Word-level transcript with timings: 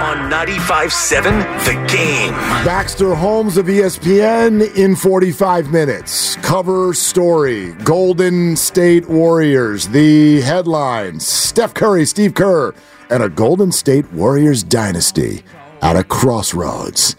On 0.00 0.30
95.7 0.30 1.64
The 1.64 1.92
Game. 1.92 2.32
Baxter 2.64 3.14
Holmes 3.14 3.56
of 3.56 3.66
ESPN 3.66 4.74
in 4.76 4.94
45 4.96 5.70
minutes. 5.70 6.36
Cover 6.36 6.94
story 6.94 7.72
Golden 7.84 8.56
State 8.56 9.08
Warriors. 9.08 9.88
The 9.88 10.40
headlines 10.42 11.26
Steph 11.26 11.74
Curry, 11.74 12.04
Steve 12.06 12.34
Kerr, 12.34 12.74
and 13.10 13.22
a 13.22 13.28
Golden 13.28 13.72
State 13.72 14.10
Warriors 14.12 14.62
dynasty 14.62 15.42
at 15.82 15.96
a 15.96 16.04
crossroads. 16.04 17.16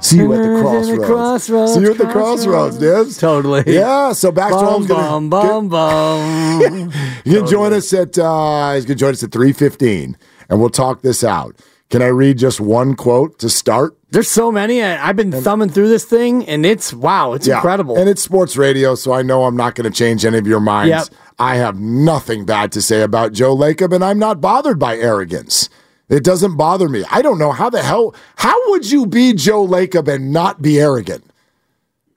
See 0.00 0.18
you 0.18 0.32
at 0.34 0.42
the 0.42 0.60
crossroads. 0.60 1.06
crossroads, 1.06 1.74
See 1.74 1.80
you 1.80 1.90
at 1.90 1.98
the 1.98 2.04
crossroads. 2.04 2.44
crossroads, 2.46 2.78
Dibs. 2.78 3.18
Totally. 3.18 3.64
Yeah, 3.66 4.12
so 4.12 4.30
Baxter 4.30 4.56
Bum, 4.56 4.66
Holmes 4.66 4.86
bum, 4.86 5.30
gonna 5.30 5.68
bum, 5.68 5.68
bum. 5.70 6.92
You 7.24 7.38
can 7.40 7.46
join 7.46 7.72
us 7.72 7.92
at 7.92 8.16
uh, 8.18 8.74
he's 8.74 8.84
gonna 8.84 8.94
join 8.94 9.12
us 9.12 9.22
at 9.22 9.30
3:15 9.30 10.14
and 10.48 10.60
we'll 10.60 10.68
talk 10.70 11.02
this 11.02 11.24
out. 11.24 11.56
Can 11.88 12.02
I 12.02 12.06
read 12.08 12.38
just 12.38 12.60
one 12.60 12.94
quote 12.96 13.38
to 13.38 13.48
start? 13.48 13.96
There's 14.10 14.28
so 14.28 14.50
many. 14.50 14.82
I- 14.82 15.08
I've 15.08 15.16
been 15.16 15.30
thumbing 15.30 15.68
through 15.68 15.88
this 15.88 16.04
thing, 16.04 16.44
and 16.46 16.66
it's 16.66 16.92
wow, 16.92 17.32
it's 17.32 17.46
incredible. 17.46 17.96
And 17.96 18.08
it's 18.08 18.22
sports 18.22 18.56
radio, 18.56 18.94
so 18.96 19.12
I 19.12 19.22
know 19.22 19.44
I'm 19.44 19.56
not 19.56 19.74
going 19.76 19.90
to 19.90 19.96
change 19.96 20.24
any 20.24 20.38
of 20.38 20.46
your 20.46 20.60
minds. 20.60 20.90
Yep. 21.10 21.20
I 21.38 21.56
have 21.56 21.78
nothing 21.78 22.44
bad 22.44 22.72
to 22.72 22.82
say 22.82 23.02
about 23.02 23.32
Joe 23.32 23.54
Lacob, 23.56 23.94
and 23.94 24.04
I'm 24.04 24.18
not 24.18 24.40
bothered 24.40 24.78
by 24.78 24.96
arrogance. 24.96 25.68
It 26.08 26.24
doesn't 26.24 26.56
bother 26.56 26.88
me. 26.88 27.04
I 27.10 27.20
don't 27.20 27.38
know 27.38 27.52
how 27.52 27.68
the 27.68 27.82
hell, 27.82 28.14
how 28.36 28.70
would 28.70 28.90
you 28.90 29.06
be 29.06 29.32
Joe 29.32 29.66
Lacob 29.66 30.08
and 30.08 30.32
not 30.32 30.62
be 30.62 30.78
arrogant? 30.80 31.24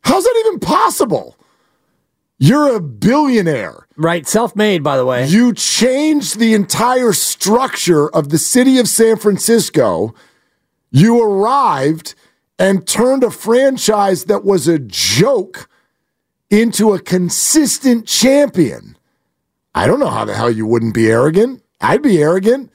How's 0.02 0.24
that 0.24 0.44
even 0.48 0.60
possible? 0.60 1.36
You're 2.38 2.76
a 2.76 2.80
billionaire. 2.80 3.88
Right, 4.00 4.28
self-made, 4.28 4.82
by 4.84 4.98
the 4.98 5.06
way. 5.06 5.28
You 5.28 5.54
changed 5.54 6.40
the 6.40 6.54
entire 6.54 7.14
structure 7.14 8.10
of 8.10 8.30
the 8.30 8.38
city 8.40 8.80
of 8.80 8.88
San 8.88 9.18
Francisco. 9.18 10.16
You 10.90 11.22
arrived 11.22 12.16
and 12.58 12.88
turned 12.88 13.24
a 13.24 13.30
franchise 13.32 14.26
that 14.26 14.44
was 14.44 14.68
a 14.68 14.80
joke 14.80 15.70
into 16.50 16.94
a 16.94 17.00
consistent 17.00 18.08
champion. 18.08 18.98
I 19.76 19.86
don't 19.86 20.00
know 20.00 20.10
how 20.10 20.26
the 20.26 20.34
hell 20.34 20.50
you 20.50 20.66
wouldn't 20.66 20.96
be 20.96 21.10
arrogant. 21.10 21.62
I'd 21.80 22.02
be 22.02 22.22
arrogant. 22.22 22.72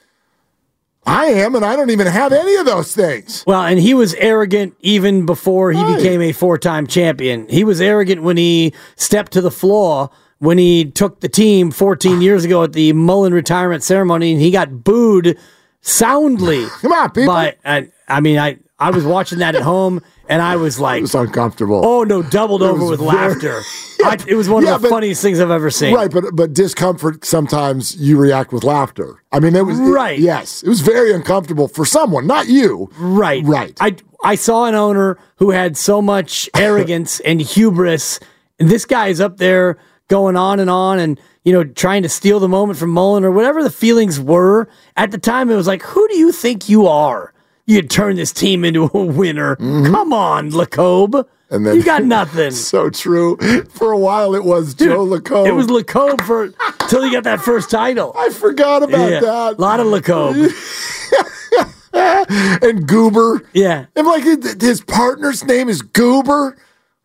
I 1.07 1.27
am, 1.27 1.55
and 1.55 1.65
I 1.67 1.77
don't 1.77 1.91
even 1.91 2.07
have 2.07 2.33
any 2.33 2.55
of 2.57 2.65
those 2.65 2.95
things. 2.95 3.45
Well, 3.47 3.61
and 3.63 3.79
he 3.79 3.93
was 3.93 4.15
arrogant 4.15 4.75
even 4.81 5.27
before 5.27 5.71
he 5.73 5.83
Right. 5.83 5.97
became 5.99 6.23
a 6.23 6.33
four-time 6.33 6.87
champion. 6.87 7.47
He 7.51 7.63
was 7.63 7.79
arrogant 7.81 8.23
when 8.23 8.39
he 8.39 8.73
stepped 8.97 9.33
to 9.33 9.43
the 9.43 9.51
floor 9.51 10.09
when 10.45 10.59
he 10.59 10.85
took 10.85 11.21
the 11.21 11.29
team 11.29 11.71
14 11.71 12.21
years 12.21 12.45
ago 12.45 12.63
at 12.65 12.73
the 12.73 12.93
Mullin 12.93 13.33
retirement 13.35 13.83
ceremony, 13.83 14.33
and 14.33 14.41
he 14.41 14.51
got 14.51 14.85
booed 14.85 15.39
soundly. 15.81 16.67
Come 16.81 16.93
on, 16.93 17.11
people. 17.11 17.35
But 17.35 17.59
I, 17.65 17.89
I 18.09 18.21
mean, 18.21 18.39
I 18.39 18.59
I 18.79 18.91
was 18.91 19.05
watching 19.05 19.39
that 19.39 19.55
at 19.55 19.63
home, 19.63 20.03
and 20.29 20.43
I 20.43 20.57
was 20.57 20.81
like, 20.81 20.99
It 20.99 21.03
was 21.03 21.15
uncomfortable. 21.15 21.81
oh 21.85 22.03
no, 22.05 22.23
doubled 22.23 22.63
over 22.63 22.85
with 22.87 23.01
very- 23.01 23.13
laughter. 23.17 23.63
I, 24.05 24.19
it 24.27 24.35
was 24.35 24.49
one 24.49 24.65
Yeah, 24.65 24.75
of 24.75 24.83
the 24.83 24.89
but- 24.89 24.95
funniest 24.95 25.23
things 25.23 25.41
I've 25.41 25.51
ever 25.51 25.71
seen. 25.71 25.95
Right, 25.95 26.11
but 26.11 26.25
but 26.35 26.53
discomfort 26.53 27.25
sometimes 27.25 27.97
you 27.97 28.19
react 28.19 28.53
with 28.53 28.65
laughter. 28.65 29.23
I 29.33 29.41
mean, 29.41 29.55
it 29.55 29.65
was 29.65 29.79
it- 29.79 29.85
Right. 29.85 30.19
yes, 30.19 30.63
it 30.63 30.69
was 30.69 30.81
very 30.81 31.13
uncomfortable 31.15 31.69
for 31.69 31.85
someone, 31.85 32.27
not 32.27 32.49
you. 32.49 32.91
Right. 32.99 33.45
Right. 33.45 33.77
I 33.81 33.97
I 34.25 34.35
saw 34.35 34.65
an 34.65 34.75
owner 34.75 35.19
who 35.37 35.51
had 35.51 35.77
so 35.77 36.03
much 36.03 36.49
arrogance 36.55 37.21
and 37.21 37.41
hubris, 37.41 38.19
and 38.59 38.69
this 38.69 38.85
guy 38.85 39.09
is 39.09 39.21
up 39.21 39.37
there 39.37 39.79
going 40.09 40.37
on 40.37 40.61
and 40.61 40.69
on 40.71 40.99
and 40.99 41.21
you 41.45 41.53
know 41.53 41.65
trying 41.65 42.03
to 42.03 42.09
steal 42.09 42.41
the 42.41 42.49
moment 42.49 42.79
from 42.79 42.91
Mullin 42.91 43.25
or 43.25 43.31
whatever 43.31 43.63
the 43.63 43.71
feelings 43.71 44.21
were 44.21 44.69
at 44.97 45.11
the 45.11 45.19
time. 45.19 45.51
It 45.51 45.57
was 45.57 45.67
like, 45.67 45.83
who 45.83 46.07
do 46.09 46.17
you 46.17 46.33
think 46.33 46.69
you 46.69 46.87
are? 46.87 47.33
You 47.67 47.81
turn 47.83 48.17
this 48.17 48.31
team 48.33 48.65
into 48.65 48.91
a 48.93 49.05
winner. 49.05 49.57
Come 49.57 50.13
on, 50.13 50.51
Lacobe. 50.51 51.13
Mm-hmm. 51.13 51.55
And 51.55 51.67
then- 51.67 51.77
you 51.77 51.83
got 51.83 52.05
nothing. 52.05 52.51
So 52.75 52.91
true. 52.91 53.37
For 53.71 53.93
a 53.93 53.99
while, 53.99 54.35
it 54.35 54.45
was 54.45 54.75
Dude, 54.75 54.91
Joe 54.91 55.03
Lacobe. 55.05 55.47
It 55.47 55.53
was 55.53 55.71
Lacobe 55.71 56.21
for 56.23 56.49
till 56.89 57.03
he 57.05 57.11
got 57.13 57.25
that 57.25 57.41
first 57.41 57.71
title. 57.71 58.13
I 58.17 58.29
forgot 58.31 58.83
about 58.83 59.11
Yeah, 59.11 59.21
that. 59.21 59.55
a 59.59 59.61
lot 59.61 59.81
of 59.81 59.87
Lacobe. 59.87 60.37
and 61.95 62.87
Guber. 62.89 63.45
Yeah. 63.53 63.87
And 63.97 64.07
like 64.07 64.25
his 64.61 64.81
partner's 64.83 65.45
name 65.45 65.69
is 65.69 65.83
Guber. 65.83 66.57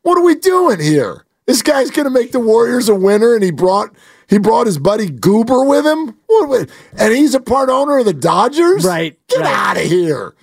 What 0.02 0.18
are 0.18 0.24
we 0.24 0.36
doing 0.36 0.80
here? 0.80 1.26
This 1.50 1.64
guy's 1.64 1.90
gonna 1.90 2.12
make 2.12 2.32
the 2.32 2.40
Warriors 2.40 2.90
a 2.90 2.94
winner, 2.94 3.34
and 3.34 3.44
he 3.44 3.50
brought 3.50 3.90
he 4.28 4.38
brought 4.38 4.68
his 4.68 4.78
buddy 4.78 5.08
Guber 5.08 5.68
with 5.68 5.84
him. 5.84 6.16
What, 6.28 6.70
and 6.96 7.12
he's 7.12 7.34
a 7.34 7.40
part 7.40 7.70
owner 7.70 7.98
of 7.98 8.06
the 8.06 8.14
Dodgers. 8.14 8.86
Right, 8.86 9.18
Get 9.28 9.40
right. 9.40 9.52
out 9.52 9.78
of 9.78 9.82
here. 9.82 10.36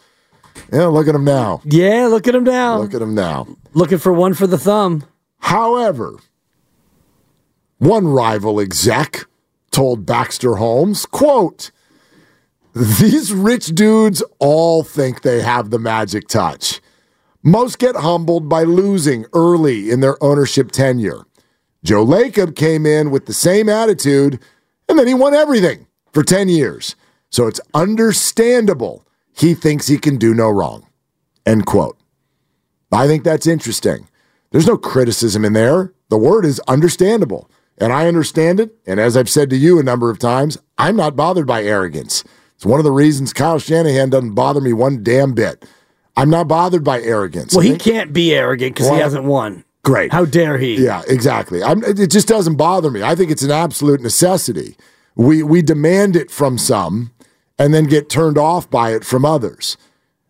Yeah, 0.73 0.87
look 0.87 1.07
at 1.07 1.15
him 1.15 1.23
now. 1.23 1.61
Yeah, 1.65 2.09
look 2.09 2.27
at 2.27 2.35
him 2.35 2.43
now. 2.43 2.79
Look 2.79 2.93
at 2.93 3.01
him 3.01 3.15
now. 3.15 3.47
Looking 3.73 3.99
for 3.99 4.13
one 4.13 4.35
for 4.35 4.49
the 4.49 4.59
thumb. 4.59 5.05
However, 5.39 6.17
one 7.79 8.09
rival 8.09 8.59
exec 8.59 9.27
told 9.71 10.07
Baxter 10.07 10.57
Holmes, 10.57 11.07
quote, 11.07 11.71
these 12.75 13.33
rich 13.33 13.67
dudes 13.77 14.25
all 14.41 14.83
think 14.83 15.23
they 15.23 15.41
have 15.41 15.71
the 15.71 15.79
magic 15.79 16.27
touch. 16.27 16.81
Most 17.47 17.79
get 17.79 17.95
humbled 17.95 18.49
by 18.49 18.65
losing 18.65 19.25
early 19.33 19.89
in 19.89 20.01
their 20.01 20.21
ownership 20.21 20.73
tenure. 20.73 21.27
Joe 21.85 22.05
Lacob 22.05 22.57
came 22.57 22.85
in 22.85 23.13
with 23.13 23.27
the 23.27 23.33
same 23.33 23.69
attitude, 23.69 24.41
and 24.89 24.99
then 24.99 25.07
he 25.07 25.15
won 25.15 25.33
everything 25.33 25.87
for 26.13 26.25
10 26.25 26.49
years. 26.49 26.97
So 27.31 27.47
it's 27.47 27.61
understandable 27.73 29.07
he 29.33 29.55
thinks 29.55 29.87
he 29.87 29.97
can 29.97 30.17
do 30.17 30.35
no 30.35 30.51
wrong. 30.51 30.89
End 31.47 31.67
quote. 31.67 31.97
I 32.91 33.07
think 33.07 33.23
that's 33.23 33.47
interesting. 33.47 34.09
There's 34.51 34.67
no 34.67 34.77
criticism 34.77 35.45
in 35.45 35.53
there. 35.53 35.93
The 36.09 36.19
word 36.19 36.45
is 36.45 36.59
understandable. 36.67 37.49
And 37.79 37.93
I 37.93 38.09
understand 38.09 38.59
it. 38.59 38.75
And 38.89 38.99
as 38.99 39.17
I've 39.17 39.31
said 39.31 39.51
to 39.51 39.57
you 39.57 39.79
a 39.79 39.85
number 39.85 40.11
of 40.11 40.19
times, 40.19 40.59
I'm 40.79 40.97
not 40.97 41.15
bothered 41.15 41.47
by 41.47 41.63
arrogance. 41.63 42.25
It's 42.57 42.67
one 42.67 42.81
of 42.81 42.85
the 42.85 42.91
reasons 42.91 43.33
Kyle 43.33 43.61
Shanahan 43.61 44.11
doesn't 44.11 44.35
bother 44.35 44.61
me 44.61 44.73
one 44.73 45.05
damn 45.05 45.33
bit. 45.33 45.65
I'm 46.17 46.31
not 46.31 46.49
bothered 46.49 46.83
by 46.83 47.01
arrogance. 47.03 47.55
Well, 47.55 47.63
he 47.65 47.77
can't 47.77 48.13
be 48.13 48.35
arrogant 48.35 48.75
because 48.75 48.91
he 48.91 48.97
hasn't 48.97 49.25
won. 49.25 49.65
Great. 49.85 50.13
How 50.13 50.25
dare 50.25 50.59
he? 50.59 50.83
Yeah, 50.83 51.03
exactly. 51.07 51.63
I'm, 51.63 51.85
it 51.85 52.11
just 52.11 52.27
doesn't 52.27 52.57
bother 52.57 52.91
me. 52.91 53.03
I 53.03 53.15
think 53.15 53.31
it's 53.31 53.43
an 53.43 53.53
absolute 53.53 54.01
necessity. 54.01 54.77
We 55.15 55.43
we 55.43 55.63
demand 55.63 56.17
it 56.17 56.31
from 56.31 56.59
some, 56.59 57.13
and 57.59 57.73
then 57.73 57.85
get 57.85 58.09
turned 58.09 58.37
off 58.37 58.69
by 58.69 58.95
it 58.95 59.05
from 59.05 59.25
others, 59.25 59.77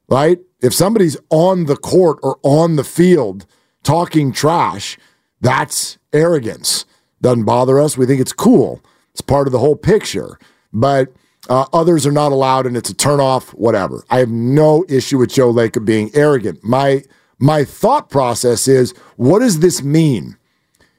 right? 0.08 0.38
If 0.60 0.74
somebody's 0.74 1.16
on 1.30 1.66
the 1.66 1.76
court 1.76 2.18
or 2.22 2.38
on 2.42 2.76
the 2.76 2.84
field 2.84 3.46
talking 3.82 4.32
trash, 4.32 4.98
that's 5.40 5.98
arrogance. 6.12 6.84
Doesn't 7.22 7.44
bother 7.44 7.78
us. 7.80 7.96
We 7.96 8.06
think 8.06 8.20
it's 8.20 8.32
cool. 8.32 8.82
It's 9.12 9.20
part 9.20 9.46
of 9.48 9.52
the 9.52 9.58
whole 9.58 9.76
picture. 9.76 10.38
But 10.72 11.12
uh, 11.48 11.66
others 11.72 12.06
are 12.06 12.12
not 12.12 12.32
allowed, 12.32 12.66
and 12.66 12.76
it's 12.76 12.90
a 12.90 12.94
turnoff. 12.94 13.50
Whatever. 13.50 14.04
I 14.10 14.18
have 14.18 14.30
no 14.30 14.84
issue 14.88 15.18
with 15.18 15.30
Joe 15.30 15.52
Lacob 15.52 15.84
being 15.84 16.10
arrogant. 16.14 16.62
My 16.62 17.02
my 17.38 17.64
thought 17.64 18.08
process 18.08 18.66
is, 18.66 18.94
what 19.16 19.40
does 19.40 19.60
this 19.60 19.82
mean? 19.82 20.36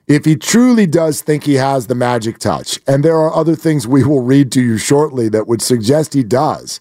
If 0.07 0.23
he 0.23 0.35
truly 0.37 0.87
does 0.87 1.21
think 1.21 1.43
he 1.43 1.55
has 1.55 1.87
the 1.87 1.95
magic 1.95 2.39
touch, 2.39 2.79
and 2.87 3.03
there 3.03 3.17
are 3.17 3.33
other 3.33 3.55
things 3.55 3.85
we 3.85 4.03
will 4.03 4.21
read 4.21 4.51
to 4.53 4.61
you 4.61 4.77
shortly 4.77 5.27
that 5.29 5.47
would 5.47 5.61
suggest 5.61 6.13
he 6.13 6.23
does, 6.23 6.79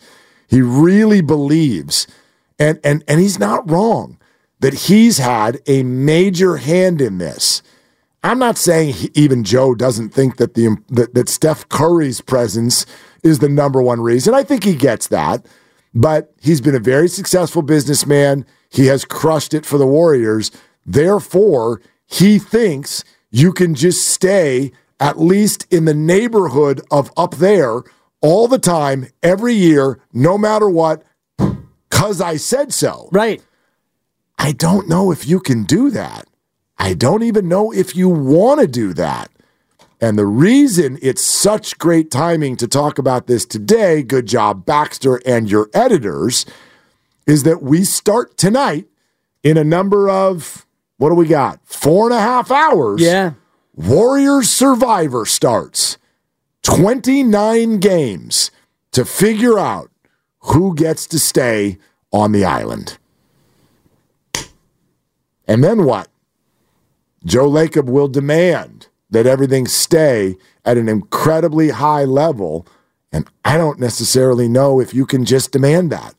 he 0.48 0.62
really 0.62 1.20
believes, 1.20 2.06
and 2.58 2.78
and 2.84 3.02
and 3.08 3.20
he's 3.20 3.38
not 3.38 3.68
wrong 3.68 4.18
that 4.60 4.74
he's 4.74 5.18
had 5.18 5.60
a 5.66 5.82
major 5.82 6.56
hand 6.56 7.00
in 7.00 7.18
this. 7.18 7.62
I'm 8.22 8.38
not 8.38 8.56
saying 8.56 8.94
he, 8.94 9.10
even 9.14 9.44
Joe 9.44 9.74
doesn't 9.74 10.10
think 10.10 10.36
that 10.36 10.54
the 10.54 10.76
that, 10.88 11.14
that 11.14 11.28
Steph 11.28 11.68
Curry's 11.68 12.20
presence 12.20 12.86
is 13.26 13.40
the 13.40 13.49
number 13.49 13.82
one 13.82 14.00
reason. 14.00 14.32
I 14.32 14.43
think 14.43 14.64
he 14.64 14.75
gets 14.75 15.08
that, 15.08 15.44
but 15.94 16.32
he's 16.40 16.61
been 16.61 16.75
a 16.75 16.81
very 16.81 17.08
successful 17.08 17.62
businessman. 17.62 18.46
He 18.70 18.87
has 18.87 19.05
crushed 19.05 19.52
it 19.52 19.67
for 19.67 19.76
the 19.76 19.87
Warriors. 19.87 20.50
Therefore, 20.87 21.81
he 22.06 22.38
thinks 22.38 23.05
you 23.31 23.52
can 23.52 23.75
just 23.75 24.06
stay 24.06 24.73
at 25.00 25.19
least 25.19 25.67
in 25.70 25.84
the 25.84 25.94
neighborhood 25.94 26.81
of 26.90 27.12
up 27.17 27.34
there 27.37 27.82
all 28.23 28.49
the 28.49 28.58
time, 28.58 29.06
every 29.23 29.52
year, 29.55 30.00
no 30.12 30.38
matter 30.38 30.70
what, 30.70 31.02
because 31.37 32.20
I 32.20 32.37
said 32.37 32.73
so. 32.73 33.08
Right. 33.12 33.43
I 34.38 34.52
don't 34.52 34.88
know 34.88 35.11
if 35.11 35.26
you 35.26 35.40
can 35.40 35.64
do 35.64 35.90
that. 35.90 36.26
I 36.78 36.94
don't 36.94 37.23
even 37.23 37.49
know 37.49 37.73
if 37.73 37.94
you 37.96 38.08
want 38.08 38.61
to 38.61 38.67
do 38.67 38.93
that. 38.94 39.31
And 40.00 40.19
the 40.19 40.26
reason 40.26 40.98
it's 41.00 41.25
such 41.25 41.78
great 41.78 42.10
timing 42.10 42.56
to 42.56 42.69
talk 42.69 42.98
about 42.98 43.26
this 43.26 43.46
today, 43.46 44.02
good 44.02 44.26
job, 44.26 44.66
Baxter 44.66 45.20
and 45.25 45.50
your 45.50 45.70
editors, 45.72 46.44
is 47.26 47.44
that 47.44 47.62
we 47.62 47.84
start 47.84 48.37
tonight 48.37 48.87
in 49.43 49.56
a 49.56 49.64
number 49.64 50.10
of, 50.10 50.66
what 50.98 51.08
do 51.08 51.14
we 51.14 51.26
got? 51.26 51.60
Four 51.64 52.06
and 52.06 52.14
a 52.14 52.20
half 52.20 52.50
hours. 52.50 53.00
Yeah. 53.00 53.32
Warriors 53.75 54.50
Survivor 54.50 55.25
starts 55.25 55.99
29 56.62 57.78
games 57.78 58.50
to 58.92 59.04
figure 59.04 59.58
out 59.58 59.90
who 60.40 60.75
gets 60.75 61.06
to 61.06 61.19
stay 61.19 61.78
on 62.12 62.32
the 62.32 62.44
island. 62.44 62.99
And 65.46 65.62
then 65.62 65.84
what? 65.84 66.08
Joe 67.25 67.49
Lacob 67.50 67.87
will 67.87 68.08
demand 68.08 68.88
that 69.16 69.26
everything 69.26 69.66
stay 69.66 70.36
at 70.66 70.76
an 70.76 70.90
incredibly 70.90 71.70
high 71.70 72.04
level. 72.04 72.66
And 73.10 73.26
I 73.46 73.56
don't 73.56 73.80
necessarily 73.80 74.46
know 74.46 74.78
if 74.78 74.92
you 74.92 75.06
can 75.06 75.24
just 75.24 75.52
demand 75.52 75.90
that. 75.90 76.14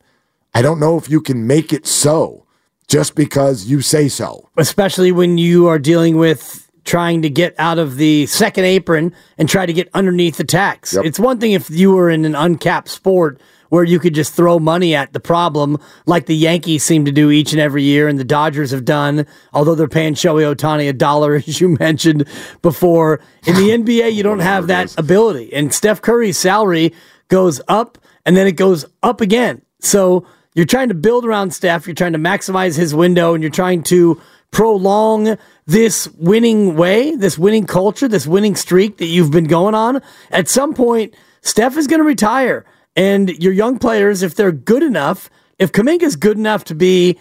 I 0.52 0.62
don't 0.62 0.80
know 0.80 0.98
if 0.98 1.08
you 1.08 1.20
can 1.20 1.46
make 1.46 1.72
it 1.72 1.86
so 1.86 2.44
just 2.88 3.14
because 3.14 3.66
you 3.66 3.82
say 3.82 4.08
so. 4.08 4.50
Especially 4.56 5.12
when 5.12 5.38
you 5.38 5.68
are 5.68 5.78
dealing 5.78 6.16
with 6.16 6.68
trying 6.82 7.22
to 7.22 7.30
get 7.30 7.54
out 7.56 7.78
of 7.78 7.98
the 7.98 8.26
second 8.26 8.64
apron 8.64 9.14
and 9.36 9.48
try 9.48 9.64
to 9.64 9.72
get 9.72 9.88
underneath 9.94 10.36
the 10.36 10.42
tax. 10.42 10.94
Yep. 10.94 11.04
It's 11.04 11.20
one 11.20 11.38
thing 11.38 11.52
if 11.52 11.70
you 11.70 11.92
were 11.92 12.10
in 12.10 12.24
an 12.24 12.34
uncapped 12.34 12.88
sport 12.88 13.40
where 13.68 13.84
you 13.84 13.98
could 13.98 14.14
just 14.14 14.34
throw 14.34 14.58
money 14.58 14.94
at 14.94 15.12
the 15.12 15.20
problem 15.20 15.78
like 16.06 16.26
the 16.26 16.36
Yankees 16.36 16.84
seem 16.84 17.04
to 17.04 17.12
do 17.12 17.30
each 17.30 17.52
and 17.52 17.60
every 17.60 17.82
year 17.82 18.08
and 18.08 18.18
the 18.18 18.24
Dodgers 18.24 18.70
have 18.70 18.84
done, 18.84 19.26
although 19.52 19.74
they're 19.74 19.88
paying 19.88 20.14
Shohei 20.14 20.54
Ohtani 20.54 20.88
a 20.88 20.92
dollar, 20.92 21.34
as 21.46 21.60
you 21.60 21.76
mentioned 21.78 22.26
before. 22.62 23.20
In 23.46 23.54
the 23.54 23.70
NBA, 23.70 24.14
you 24.14 24.22
don't 24.22 24.40
have 24.40 24.66
that 24.68 24.98
ability. 24.98 25.52
And 25.52 25.72
Steph 25.72 26.02
Curry's 26.02 26.38
salary 26.38 26.94
goes 27.28 27.60
up 27.68 27.98
and 28.24 28.36
then 28.36 28.46
it 28.46 28.52
goes 28.52 28.84
up 29.02 29.20
again. 29.20 29.62
So 29.80 30.26
you're 30.54 30.66
trying 30.66 30.88
to 30.88 30.94
build 30.94 31.24
around 31.24 31.54
Steph, 31.54 31.86
you're 31.86 31.94
trying 31.94 32.14
to 32.14 32.18
maximize 32.18 32.76
his 32.76 32.94
window, 32.94 33.34
and 33.34 33.42
you're 33.42 33.50
trying 33.50 33.82
to 33.84 34.20
prolong 34.50 35.36
this 35.66 36.08
winning 36.14 36.74
way, 36.74 37.14
this 37.14 37.38
winning 37.38 37.66
culture, 37.66 38.08
this 38.08 38.26
winning 38.26 38.56
streak 38.56 38.96
that 38.96 39.06
you've 39.06 39.30
been 39.30 39.44
going 39.44 39.74
on. 39.74 40.02
At 40.30 40.48
some 40.48 40.74
point, 40.74 41.14
Steph 41.42 41.76
is 41.76 41.86
going 41.86 42.00
to 42.00 42.04
retire. 42.04 42.64
And 42.98 43.30
your 43.40 43.52
young 43.52 43.78
players, 43.78 44.24
if 44.24 44.34
they're 44.34 44.50
good 44.50 44.82
enough, 44.82 45.30
if 45.60 45.70
Kuminga's 45.70 46.16
good 46.16 46.36
enough 46.36 46.64
to 46.64 46.74
be 46.74 47.16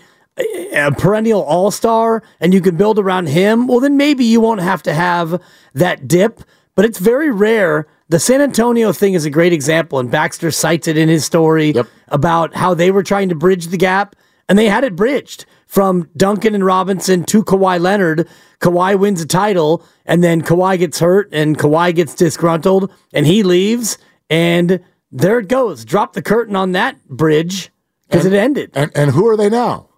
a 0.74 0.92
perennial 0.92 1.44
all 1.44 1.70
star 1.70 2.24
and 2.40 2.52
you 2.52 2.62
can 2.62 2.78
build 2.78 2.98
around 2.98 3.30
him, 3.30 3.68
well, 3.68 3.80
then 3.80 3.96
maybe 3.96 4.26
you 4.26 4.42
won't 4.42 4.62
have 4.62 4.82
to 4.84 4.94
have 4.94 5.40
that 5.76 6.08
dip. 6.08 6.42
But 6.74 6.86
it's 6.86 6.98
very 6.98 7.30
rare. 7.30 7.86
The 8.10 8.20
San 8.20 8.42
Antonio 8.42 8.92
thing 8.92 9.14
is 9.14 9.26
a 9.26 9.30
great 9.30 9.54
example, 9.54 10.00
and 10.00 10.10
Baxter 10.10 10.50
cites 10.50 10.88
it 10.88 10.98
in 10.98 11.10
his 11.10 11.26
story 11.26 11.74
Yep. 11.74 11.88
about 12.08 12.56
how 12.56 12.74
they 12.74 12.90
were 12.90 13.04
trying 13.04 13.30
to 13.30 13.36
bridge 13.36 13.68
the 13.68 13.78
gap, 13.78 14.16
and 14.50 14.58
they 14.58 14.70
had 14.70 14.84
it 14.84 14.96
bridged 14.96 15.46
from 15.68 16.10
Duncan 16.18 16.56
and 16.56 16.66
Robinson 16.66 17.24
to 17.26 17.44
Kawhi 17.44 17.80
Leonard. 17.80 18.28
Kawhi 18.62 18.98
wins 18.98 19.22
a 19.22 19.28
title, 19.28 19.84
and 20.08 20.24
then 20.24 20.42
Kawhi 20.42 20.80
gets 20.80 20.98
hurt, 21.00 21.30
and 21.32 21.56
Kawhi 21.56 21.94
gets 21.94 22.16
disgruntled, 22.16 22.90
and 23.14 23.28
he 23.28 23.44
leaves, 23.44 24.00
and 24.28 24.80
there 25.12 25.40
it 25.40 25.48
goes. 25.48 25.86
Drop 25.86 26.14
the 26.14 26.22
curtain 26.22 26.56
on 26.56 26.74
that 26.74 27.04
bridge 27.08 27.72
because 28.10 28.26
it 28.26 28.34
ended. 28.34 28.72
And 28.74 28.92
and 28.96 29.12
who 29.12 29.28
are 29.28 29.38
they 29.38 29.50
now? 29.50 29.90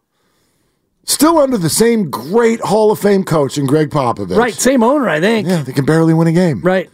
Still 1.06 1.40
under 1.40 1.58
the 1.58 1.70
same 1.70 2.10
great 2.12 2.60
Hall 2.60 2.92
of 2.92 3.00
Fame 3.00 3.24
coach 3.24 3.58
in 3.58 3.66
Gregg 3.66 3.90
Popovich. 3.90 4.38
Right, 4.38 4.54
same 4.54 4.84
owner, 4.84 5.10
I 5.10 5.20
think. 5.20 5.48
Yeah, 5.48 5.64
they 5.64 5.74
can 5.74 5.86
barely 5.86 6.14
win 6.14 6.28
a 6.28 6.32
game. 6.32 6.62
Right. 6.62 6.88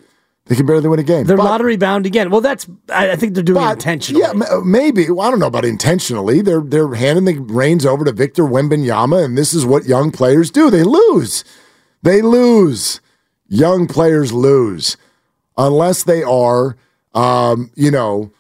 They 0.46 0.56
can 0.56 0.66
barely 0.68 0.88
win 0.88 1.00
a 1.00 1.04
game. 1.04 1.26
They're 1.26 1.36
But- 1.38 1.46
lottery 1.46 1.76
bound 1.76 2.06
again. 2.06 2.30
Well, 2.30 2.40
that's 2.40 2.68
I, 2.94 3.12
I 3.12 3.16
think 3.16 3.34
they're 3.34 3.44
doing 3.44 3.58
it 3.62 3.66
but- 3.66 3.74
intentionally. 3.74 4.22
Yeah, 4.24 4.32
ma- 4.34 4.62
maybe. 4.64 5.10
Well, 5.10 5.28
I 5.28 5.32
don't 5.32 5.40
know 5.40 5.48
about 5.48 5.66
intentionally. 5.66 6.42
They're 6.42 6.62
they're 6.62 6.94
handing 6.94 7.26
the 7.26 7.40
reins 7.54 7.86
over 7.86 8.06
to 8.06 8.12
Victor 8.14 8.44
Wembanyama, 8.44 9.26
and 9.26 9.38
this 9.38 9.54
is 9.54 9.66
what 9.66 9.86
young 9.86 10.12
players 10.12 10.52
do. 10.52 10.70
They 10.70 10.84
lose. 10.84 11.44
They 12.04 12.22
lose. 12.22 13.02
Young 13.48 13.88
players 13.88 14.32
lose 14.32 14.98
unless 15.58 16.04
they 16.04 16.22
are, 16.24 16.78
um, 17.16 17.72
you 17.76 17.90
know, 17.90 18.32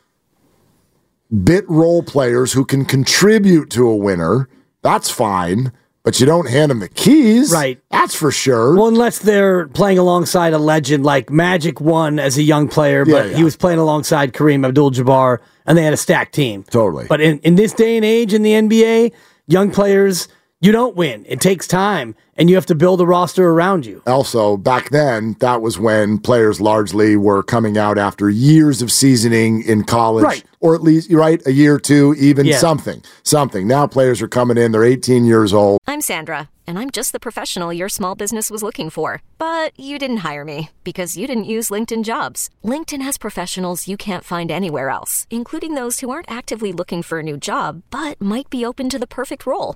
bit 1.43 1.67
role 1.69 2.03
players 2.03 2.53
who 2.53 2.63
can 2.65 2.85
contribute 2.85 3.69
to 3.71 3.87
a 3.87 3.95
winner. 3.95 4.47
That's 4.83 5.09
fine, 5.09 5.71
but 6.03 6.19
you 6.19 6.25
don't 6.27 6.47
hand 6.49 6.69
them 6.69 6.79
the 6.79 6.89
keys. 6.89 7.51
Right. 7.51 7.81
That's 7.89 8.13
for 8.13 8.31
sure. 8.31 8.75
Well, 8.75 8.87
unless 8.87 9.17
they're 9.19 9.67
playing 9.69 9.97
alongside 9.97 10.53
a 10.53 10.59
legend 10.59 11.03
like 11.03 11.31
Magic 11.31 11.81
won 11.81 12.19
as 12.19 12.37
a 12.37 12.43
young 12.43 12.67
player, 12.67 13.03
Yeah, 13.07 13.13
but 13.15 13.29
yeah. 13.31 13.37
he 13.37 13.43
was 13.43 13.55
playing 13.55 13.79
alongside 13.79 14.33
Kareem 14.33 14.65
Abdul-Jabbar, 14.65 15.39
and 15.65 15.77
they 15.77 15.83
had 15.83 15.93
a 15.93 15.97
stacked 15.97 16.35
team. 16.35 16.63
Totally. 16.69 17.07
But 17.07 17.21
in, 17.21 17.39
in 17.39 17.55
this 17.55 17.73
day 17.73 17.95
and 17.95 18.05
age 18.05 18.33
in 18.33 18.43
the 18.43 18.51
NBA, 18.51 19.11
young 19.47 19.71
players, 19.71 20.27
you 20.65 20.71
don't 20.71 20.95
win. 20.95 21.25
It 21.29 21.39
takes 21.41 21.67
time, 21.67 22.15
and 22.37 22.49
you 22.49 22.55
have 22.55 22.65
to 22.65 22.75
build 22.75 22.99
a 22.99 23.05
roster 23.05 23.49
around 23.49 23.85
you. 23.85 24.01
also 24.07 24.57
back 24.57 24.89
then 24.89 25.35
that 25.39 25.61
was 25.61 25.77
when 25.79 26.17
players 26.17 26.59
largely 26.59 27.15
were 27.15 27.43
coming 27.43 27.77
out 27.77 27.97
after 27.97 28.29
years 28.29 28.81
of 28.81 28.91
seasoning 28.91 29.61
in 29.63 29.83
college 29.83 30.23
Right. 30.25 30.43
or 30.59 30.73
at 30.75 30.81
least 30.81 31.11
right 31.11 31.41
a 31.45 31.51
year 31.51 31.75
or 31.75 31.79
two 31.79 32.13
even 32.17 32.45
Yeah. 32.45 32.57
something 32.57 33.01
something 33.23 33.67
now 33.67 33.85
players 33.87 34.21
are 34.21 34.27
coming 34.27 34.57
in 34.57 34.71
they're 34.71 34.83
18 34.83 35.23
years 35.25 35.53
old 35.53 35.79
I'm 35.87 36.01
Sandra, 36.01 36.49
and 36.67 36.77
I'm 36.79 36.89
just 36.89 37.11
the 37.13 37.19
professional 37.19 37.71
your 37.71 37.89
small 37.89 38.15
business 38.15 38.49
was 38.51 38.63
looking 38.63 38.89
for. 38.89 39.21
But 39.37 39.79
you 39.79 39.97
didn't 39.99 40.25
hire 40.29 40.43
me 40.43 40.69
because 40.83 41.15
you 41.15 41.25
didn't 41.27 41.45
use 41.55 41.69
LinkedIn 41.69 42.03
jobs. 42.03 42.49
LinkedIn 42.65 43.01
has 43.03 43.17
professionals 43.17 43.87
you 43.87 43.95
can't 43.97 44.23
find 44.23 44.49
anywhere 44.51 44.89
else, 44.89 45.25
including 45.29 45.75
those 45.75 45.99
who 46.01 46.09
aren't 46.09 46.29
actively 46.39 46.71
looking 46.73 47.01
for 47.03 47.19
a 47.19 47.23
new 47.23 47.37
job 47.37 47.83
but 47.91 48.19
might 48.19 48.49
be 48.49 48.65
open 48.65 48.89
to 48.89 48.99
the 48.99 49.07
perfect 49.19 49.45
role, 49.45 49.75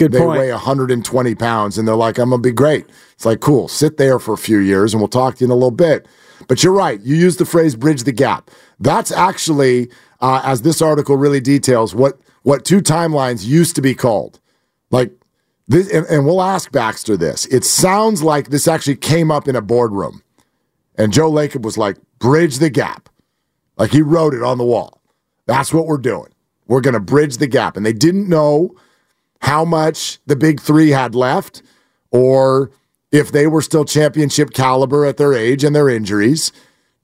Good 0.00 0.12
they 0.12 0.18
point. 0.18 0.40
weigh 0.40 0.50
120 0.50 1.34
pounds 1.34 1.76
and 1.76 1.86
they're 1.86 1.94
like, 1.94 2.16
I'm 2.16 2.30
going 2.30 2.42
to 2.42 2.48
be 2.48 2.54
great. 2.54 2.86
It's 3.12 3.26
like, 3.26 3.40
cool, 3.40 3.68
sit 3.68 3.98
there 3.98 4.18
for 4.18 4.32
a 4.32 4.38
few 4.38 4.56
years 4.56 4.94
and 4.94 5.00
we'll 5.02 5.08
talk 5.08 5.34
to 5.36 5.40
you 5.40 5.46
in 5.46 5.50
a 5.50 5.54
little 5.54 5.70
bit. 5.70 6.08
But 6.48 6.64
you're 6.64 6.72
right. 6.72 6.98
You 7.02 7.14
used 7.14 7.38
the 7.38 7.44
phrase 7.44 7.76
bridge 7.76 8.04
the 8.04 8.12
gap. 8.12 8.50
That's 8.78 9.12
actually, 9.12 9.90
uh, 10.22 10.40
as 10.42 10.62
this 10.62 10.80
article 10.80 11.16
really 11.16 11.40
details, 11.40 11.94
what, 11.94 12.18
what 12.44 12.64
two 12.64 12.80
timelines 12.80 13.44
used 13.44 13.76
to 13.76 13.82
be 13.82 13.94
called. 13.94 14.40
Like, 14.90 15.12
this, 15.68 15.92
and, 15.92 16.06
and 16.06 16.24
we'll 16.24 16.40
ask 16.40 16.72
Baxter 16.72 17.18
this. 17.18 17.44
It 17.46 17.66
sounds 17.66 18.22
like 18.22 18.48
this 18.48 18.66
actually 18.66 18.96
came 18.96 19.30
up 19.30 19.48
in 19.48 19.54
a 19.54 19.60
boardroom. 19.60 20.22
And 20.96 21.12
Joe 21.12 21.30
Lacob 21.30 21.60
was 21.60 21.76
like, 21.76 21.98
bridge 22.18 22.58
the 22.58 22.70
gap. 22.70 23.10
Like 23.76 23.90
he 23.90 24.00
wrote 24.00 24.32
it 24.32 24.42
on 24.42 24.56
the 24.56 24.64
wall. 24.64 25.02
That's 25.44 25.74
what 25.74 25.86
we're 25.86 25.98
doing. 25.98 26.32
We're 26.68 26.80
going 26.80 26.94
to 26.94 27.00
bridge 27.00 27.36
the 27.36 27.46
gap. 27.46 27.76
And 27.76 27.84
they 27.84 27.92
didn't 27.92 28.30
know 28.30 28.74
how 29.40 29.64
much 29.64 30.18
the 30.26 30.36
big 30.36 30.60
three 30.60 30.90
had 30.90 31.14
left 31.14 31.62
or 32.10 32.70
if 33.12 33.32
they 33.32 33.46
were 33.46 33.62
still 33.62 33.84
championship 33.84 34.52
caliber 34.52 35.04
at 35.04 35.16
their 35.16 35.34
age 35.34 35.64
and 35.64 35.74
their 35.74 35.88
injuries. 35.88 36.52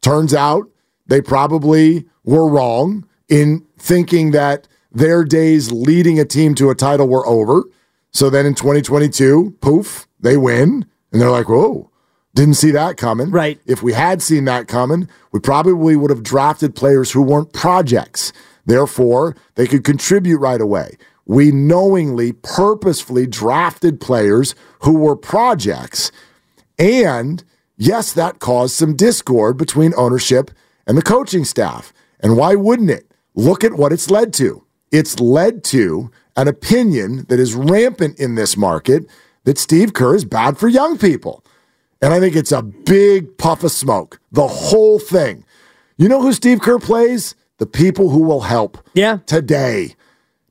Turns 0.02 0.34
out 0.34 0.68
they 1.06 1.20
probably 1.20 2.06
were 2.24 2.48
wrong 2.48 3.06
in 3.28 3.66
thinking 3.78 4.30
that 4.30 4.68
their 4.92 5.24
days 5.24 5.72
leading 5.72 6.18
a 6.18 6.24
team 6.24 6.54
to 6.54 6.70
a 6.70 6.74
title 6.74 7.08
were 7.08 7.26
over. 7.26 7.64
So 8.12 8.30
then 8.30 8.46
in 8.46 8.54
2022, 8.54 9.56
poof, 9.60 10.06
they 10.20 10.36
win. 10.36 10.86
And 11.12 11.20
they're 11.20 11.30
like, 11.30 11.48
whoa, 11.48 11.90
didn't 12.34 12.54
see 12.54 12.70
that 12.70 12.96
coming. 12.96 13.30
Right. 13.30 13.60
If 13.66 13.82
we 13.82 13.92
had 13.92 14.22
seen 14.22 14.44
that 14.44 14.68
coming, 14.68 15.08
we 15.32 15.40
probably 15.40 15.96
would 15.96 16.10
have 16.10 16.22
drafted 16.22 16.74
players 16.74 17.10
who 17.10 17.22
weren't 17.22 17.52
projects. 17.52 18.32
Therefore, 18.64 19.36
they 19.54 19.66
could 19.66 19.84
contribute 19.84 20.38
right 20.38 20.60
away. 20.60 20.96
We 21.26 21.50
knowingly, 21.50 22.32
purposefully 22.32 23.26
drafted 23.26 24.00
players 24.00 24.54
who 24.80 24.94
were 24.94 25.16
projects. 25.16 26.12
And 26.78 27.42
yes, 27.76 28.12
that 28.12 28.38
caused 28.38 28.74
some 28.74 28.96
discord 28.96 29.56
between 29.56 29.92
ownership 29.96 30.50
and 30.86 30.96
the 30.96 31.02
coaching 31.02 31.44
staff. 31.44 31.92
And 32.20 32.36
why 32.36 32.54
wouldn't 32.54 32.90
it? 32.90 33.10
Look 33.34 33.64
at 33.64 33.74
what 33.74 33.92
it's 33.92 34.10
led 34.10 34.32
to. 34.34 34.64
It's 34.92 35.20
led 35.20 35.64
to 35.64 36.10
an 36.36 36.48
opinion 36.48 37.26
that 37.28 37.40
is 37.40 37.54
rampant 37.54 38.18
in 38.18 38.36
this 38.36 38.56
market 38.56 39.04
that 39.44 39.58
Steve 39.58 39.92
Kerr 39.92 40.14
is 40.14 40.24
bad 40.24 40.58
for 40.58 40.68
young 40.68 40.96
people. 40.96 41.44
And 42.00 42.12
I 42.12 42.20
think 42.20 42.36
it's 42.36 42.52
a 42.52 42.62
big 42.62 43.36
puff 43.36 43.64
of 43.64 43.72
smoke, 43.72 44.20
the 44.30 44.46
whole 44.46 44.98
thing. 44.98 45.44
You 45.96 46.08
know 46.08 46.20
who 46.22 46.32
Steve 46.32 46.60
Kerr 46.60 46.78
plays? 46.78 47.34
The 47.58 47.66
people 47.66 48.10
who 48.10 48.20
will 48.20 48.42
help. 48.42 48.78
Yeah. 48.92 49.18
Today. 49.26 49.95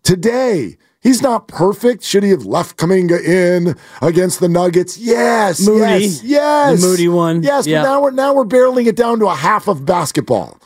Today. 0.06 0.78
He's 1.02 1.22
not 1.22 1.48
perfect. 1.48 2.04
Should 2.04 2.24
he 2.24 2.30
have 2.32 2.46
left 2.46 2.78
Kuminga 2.78 3.22
in 3.22 3.76
against 4.02 4.40
the 4.40 4.50
Nuggets? 4.50 4.98
Yes. 4.98 5.60
Moody. 5.64 6.06
Yes. 6.06 6.24
Yes. 6.24 6.82
The 6.82 6.88
Moody 6.88 7.08
one. 7.08 7.44
Yes. 7.44 7.68
Yeah. 7.68 7.82
But 7.82 7.90
now 7.90 8.02
we're 8.02 8.12
now 8.12 8.34
we're 8.34 8.46
barreling 8.46 8.88
it 8.88 8.96
down 8.96 9.20
to 9.20 9.28
a 9.28 9.36
half 9.36 9.68
of 9.68 9.86
basketball. 9.86 10.60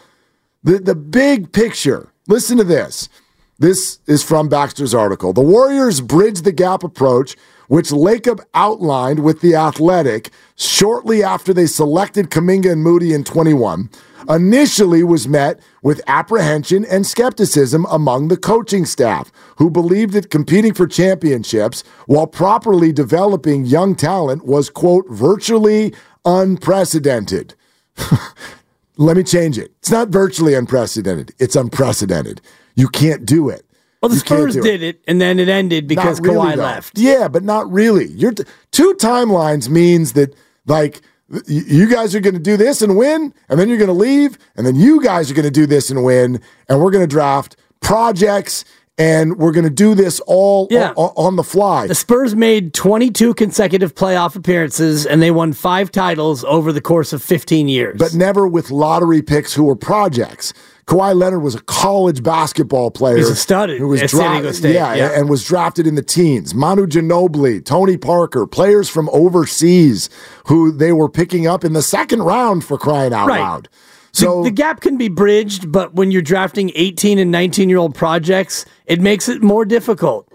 The 0.64 0.80
the 0.80 0.96
big 0.96 1.52
picture. 1.52 2.14
Listen 2.28 2.58
to 2.58 2.64
this. 2.64 3.10
This 3.58 4.00
is 4.08 4.24
from 4.24 4.48
Baxter's 4.48 4.94
article. 4.94 5.34
The 5.34 5.42
Warriors 5.42 6.00
bridge 6.00 6.44
the 6.44 6.54
gap 6.54 6.84
approach, 6.84 7.36
which 7.68 7.90
Lacob 7.90 8.40
outlined 8.54 9.20
with 9.20 9.42
the 9.42 9.56
Athletic 9.56 10.30
shortly 10.56 11.22
after 11.22 11.54
they 11.54 11.66
selected 11.66 12.30
Kuminga 12.30 12.72
and 12.72 12.82
Moody 12.82 13.14
in 13.14 13.26
21, 13.26 13.90
initially 14.28 15.04
was 15.04 15.28
met 15.28 15.60
with 15.84 16.02
apprehension 16.08 16.84
and 16.86 17.06
skepticism 17.06 17.86
among 17.90 18.28
the 18.28 18.38
coaching 18.38 18.86
staff, 18.86 19.32
who 19.58 19.70
believed 19.70 20.14
that 20.14 20.30
competing 20.30 20.74
for 20.74 20.88
championships 20.88 21.84
while 22.08 22.28
properly 22.28 22.92
developing 22.92 23.66
young 23.66 23.96
talent 23.96 24.46
was, 24.46 24.70
quote, 24.70 25.08
virtually 25.10 25.94
unprecedented. 26.26 27.56
Let 28.98 29.16
me 29.18 29.24
change 29.24 29.58
it. 29.58 29.72
It's 29.80 29.92
not 29.92 30.10
virtually 30.10 30.54
unprecedented. 30.54 31.34
It's 31.40 31.56
unprecedented. 31.56 32.42
You 32.76 32.90
can't 32.90 33.26
do 33.26 33.50
it. 33.50 33.66
Well, 34.02 34.10
the 34.10 34.16
You 34.16 34.20
Spurs 34.22 34.56
it. 34.56 34.64
did 34.64 34.82
it, 34.84 35.02
and 35.08 35.20
then 35.20 35.40
it 35.40 35.50
ended 35.50 35.88
because 35.88 36.20
Not 36.22 36.28
really, 36.32 36.48
Kawhi 36.52 36.56
though. 36.56 36.64
left. 36.64 36.98
Yeah, 36.98 37.28
but 37.28 37.44
not 37.44 37.70
really. 37.72 38.08
You're 38.08 38.32
t- 38.32 38.44
two 38.72 38.94
timelines 39.00 39.68
means 39.70 40.14
that 40.14 40.34
like 40.68 41.02
you 41.48 41.88
guys 41.88 42.16
are 42.16 42.20
going 42.20 42.34
to 42.36 42.40
do 42.40 42.58
this 42.58 42.82
and 42.82 42.98
win, 42.98 43.34
and 43.50 43.60
then 43.60 43.70
you're 43.70 43.78
going 43.78 43.88
to 43.88 43.94
leave, 43.94 44.38
and 44.56 44.66
then 44.66 44.76
you 44.76 45.02
guys 45.04 45.30
are 45.30 45.34
going 45.34 45.46
to 45.46 45.52
do 45.52 45.66
this 45.66 45.90
and 45.90 46.04
win, 46.04 46.42
and 46.68 46.82
we're 46.82 46.92
going 46.92 47.04
to 47.04 47.08
draft 47.08 47.56
projects, 47.82 48.66
and 48.98 49.38
we're 49.38 49.52
going 49.52 49.64
to 49.64 49.70
do 49.70 49.96
this 49.96 50.20
all 50.28 50.68
Yeah. 50.70 50.94
o- 50.98 51.14
on 51.16 51.36
the 51.38 51.44
fly. 51.44 51.88
The 51.88 51.96
Spurs 51.96 52.36
made 52.36 52.74
22 52.74 53.34
consecutive 53.34 53.96
playoff 53.96 54.36
appearances, 54.36 55.06
and 55.06 55.22
they 55.22 55.32
won 55.32 55.54
five 55.54 55.92
titles 55.92 56.44
over 56.46 56.72
the 56.74 56.82
course 56.82 57.14
of 57.14 57.24
15 57.24 57.68
years. 57.70 57.96
but 57.98 58.14
never 58.14 58.48
with 58.48 58.72
lottery 58.72 59.22
picks 59.22 59.54
who 59.54 59.64
were 59.64 59.76
projects. 59.76 60.54
Kawhi 60.90 61.16
Leonard 61.16 61.44
was 61.44 61.54
a 61.54 61.62
college 61.62 62.24
basketball 62.24 62.90
player. 62.90 63.18
He's 63.18 63.30
a 63.30 63.36
stud 63.36 63.70
who 63.70 63.88
was 63.88 64.02
at 64.02 64.10
San 64.10 64.32
Diego 64.32 64.52
State, 64.52 64.74
Yeah, 64.74 64.96
yeah. 64.96 65.12
and 65.20 65.30
was 65.30 65.44
drafted 65.46 65.86
in 65.86 65.94
the 65.94 66.02
teens. 66.02 66.56
Manu 66.56 66.88
Ginobili, 66.88 67.64
Tony 67.64 67.96
Parker, 67.96 68.48
players 68.48 68.90
from 68.90 69.08
overseas 69.14 70.10
who 70.48 70.72
they 70.72 70.92
were 70.92 71.08
picking 71.08 71.46
up 71.46 71.64
in 71.64 71.74
the 71.74 71.84
second 71.84 72.24
round 72.24 72.64
for 72.66 72.76
crying 72.80 73.14
out 73.14 73.28
Right. 73.28 73.40
loud. 73.40 73.70
The- 74.14 74.20
So 74.22 74.44
the, 74.44 74.50
gap 74.50 74.82
can 74.82 74.98
be 74.98 75.10
bridged, 75.10 75.72
but 75.72 75.94
when 75.94 76.10
you're 76.10 76.24
drafting 76.24 76.72
18 76.74 77.20
and 77.20 77.30
19 77.32 77.70
year 77.70 77.78
old 77.78 77.94
projects, 77.94 78.66
it 78.88 79.00
makes 79.00 79.30
it 79.30 79.44
more 79.44 79.66
difficult. 79.66 80.28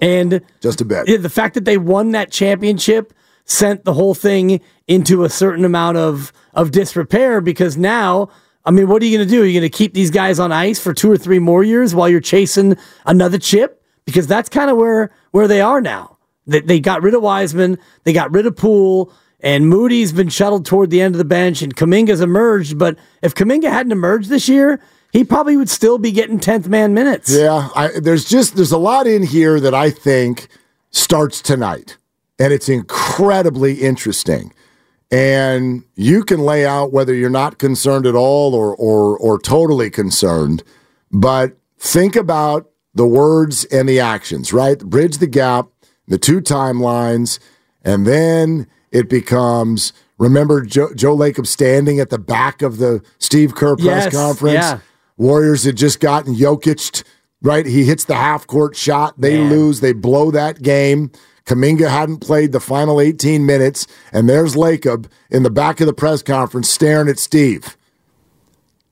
And 0.00 0.40
just 0.62 0.80
a 0.80 0.86
bit. 0.86 1.06
yeah, 1.06 1.18
the 1.18 1.28
fact 1.28 1.52
that 1.54 1.66
they 1.66 1.76
won 1.76 2.12
that 2.12 2.30
championship 2.30 3.12
sent 3.44 3.84
the 3.84 3.92
whole 3.92 4.14
thing 4.14 4.60
into 4.86 5.24
a 5.24 5.28
certain 5.28 5.66
amount 5.66 5.98
of 5.98 6.32
of 6.54 6.70
disrepair 6.70 7.42
because 7.42 7.76
now, 7.76 8.30
I 8.64 8.70
mean, 8.70 8.88
what 8.88 9.02
are 9.02 9.06
you 9.06 9.16
going 9.16 9.26
to 9.26 9.34
do? 9.34 9.42
Are 9.42 9.46
you 9.46 9.58
going 9.58 9.70
to 9.70 9.76
keep 9.76 9.94
these 9.94 10.10
guys 10.10 10.38
on 10.38 10.52
ice 10.52 10.78
for 10.78 10.92
two 10.92 11.10
or 11.10 11.16
three 11.16 11.38
more 11.38 11.64
years 11.64 11.94
while 11.94 12.08
you're 12.08 12.20
chasing 12.20 12.76
another 13.06 13.38
chip? 13.38 13.82
Because 14.04 14.26
that's 14.26 14.48
kind 14.48 14.70
of 14.70 14.76
where 14.76 15.10
where 15.30 15.48
they 15.48 15.60
are 15.60 15.80
now. 15.80 16.18
They, 16.46 16.60
they 16.60 16.80
got 16.80 17.02
rid 17.02 17.14
of 17.14 17.22
Wiseman, 17.22 17.78
they 18.04 18.12
got 18.12 18.32
rid 18.32 18.46
of 18.46 18.56
Poole, 18.56 19.12
and 19.40 19.68
Moody's 19.68 20.12
been 20.12 20.30
shuttled 20.30 20.66
toward 20.66 20.90
the 20.90 21.00
end 21.00 21.14
of 21.14 21.18
the 21.18 21.24
bench, 21.24 21.62
and 21.62 21.76
Kuminga's 21.76 22.20
emerged. 22.20 22.78
But 22.78 22.98
if 23.22 23.34
Kuminga 23.34 23.70
hadn't 23.70 23.92
emerged 23.92 24.28
this 24.28 24.48
year, 24.48 24.80
he 25.12 25.24
probably 25.24 25.56
would 25.56 25.70
still 25.70 25.98
be 25.98 26.10
getting 26.10 26.38
tenth 26.40 26.68
man 26.68 26.94
minutes. 26.94 27.30
Yeah, 27.30 27.68
I, 27.74 27.88
there's 28.00 28.24
just 28.24 28.56
there's 28.56 28.72
a 28.72 28.78
lot 28.78 29.06
in 29.06 29.22
here 29.22 29.60
that 29.60 29.74
I 29.74 29.90
think 29.90 30.48
starts 30.90 31.40
tonight, 31.40 31.96
and 32.38 32.52
it's 32.52 32.68
incredibly 32.68 33.74
interesting. 33.82 34.52
And 35.10 35.84
you 35.94 36.22
can 36.22 36.40
lay 36.40 36.66
out 36.66 36.92
whether 36.92 37.14
you're 37.14 37.30
not 37.30 37.58
concerned 37.58 38.04
at 38.06 38.14
all 38.14 38.54
or 38.54 38.76
or 38.76 39.16
or 39.18 39.38
totally 39.38 39.88
concerned, 39.90 40.62
but 41.10 41.56
think 41.78 42.14
about 42.14 42.68
the 42.94 43.06
words 43.06 43.64
and 43.66 43.88
the 43.88 44.00
actions. 44.00 44.52
Right, 44.52 44.78
bridge 44.78 45.16
the 45.18 45.26
gap, 45.26 45.68
the 46.08 46.18
two 46.18 46.40
timelines, 46.42 47.38
and 47.82 48.06
then 48.06 48.66
it 48.92 49.08
becomes 49.08 49.92
Remember 50.18 50.62
Joe, 50.62 50.92
Joe 50.94 51.16
Lacob 51.16 51.46
standing 51.46 52.00
at 52.00 52.10
the 52.10 52.18
back 52.18 52.60
of 52.60 52.78
the 52.78 53.02
Steve 53.18 53.54
Kerr 53.54 53.76
press 53.76 54.04
Yes, 54.04 54.14
conference? 54.14 54.54
yeah. 54.54 54.78
Warriors 55.16 55.64
had 55.64 55.76
just 55.76 56.00
gotten 56.00 56.34
Jokic, 56.34 57.02
right? 57.40 57.64
He 57.64 57.84
hits 57.84 58.04
the 58.04 58.14
half 58.16 58.46
court 58.46 58.74
shot. 58.76 59.20
They 59.20 59.38
Man. 59.38 59.48
lose. 59.50 59.80
They 59.80 59.92
blow 59.92 60.30
that 60.32 60.60
game. 60.60 61.12
Kuminga 61.48 61.88
hadn't 61.88 62.18
played 62.18 62.52
the 62.52 62.60
final 62.60 63.00
18 63.00 63.46
minutes, 63.46 63.86
and 64.12 64.28
there's 64.28 64.54
Lacob 64.54 65.06
in 65.30 65.44
the 65.44 65.50
back 65.50 65.80
of 65.80 65.86
the 65.86 65.94
press 65.94 66.22
conference 66.22 66.68
staring 66.68 67.08
at 67.08 67.18
Steve. 67.18 67.76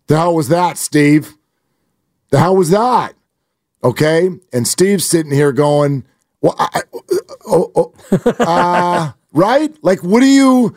The 0.07 0.17
hell 0.17 0.35
was 0.35 0.49
that, 0.49 0.79
Steve? 0.79 1.35
The 2.31 2.39
hell 2.39 2.57
was 2.57 2.71
that? 2.71 3.15
Okay. 3.85 4.31
And 4.55 4.67
Steve's 4.67 5.05
sitting 5.05 5.33
here 5.33 5.53
going, 5.53 6.05
well, 6.41 6.55
I, 6.59 6.83
oh, 7.47 7.71
oh, 7.77 7.93
uh, 8.41 9.13
right? 9.33 9.77
Like, 9.83 10.03
what 10.03 10.21
do 10.21 10.27
you. 10.27 10.75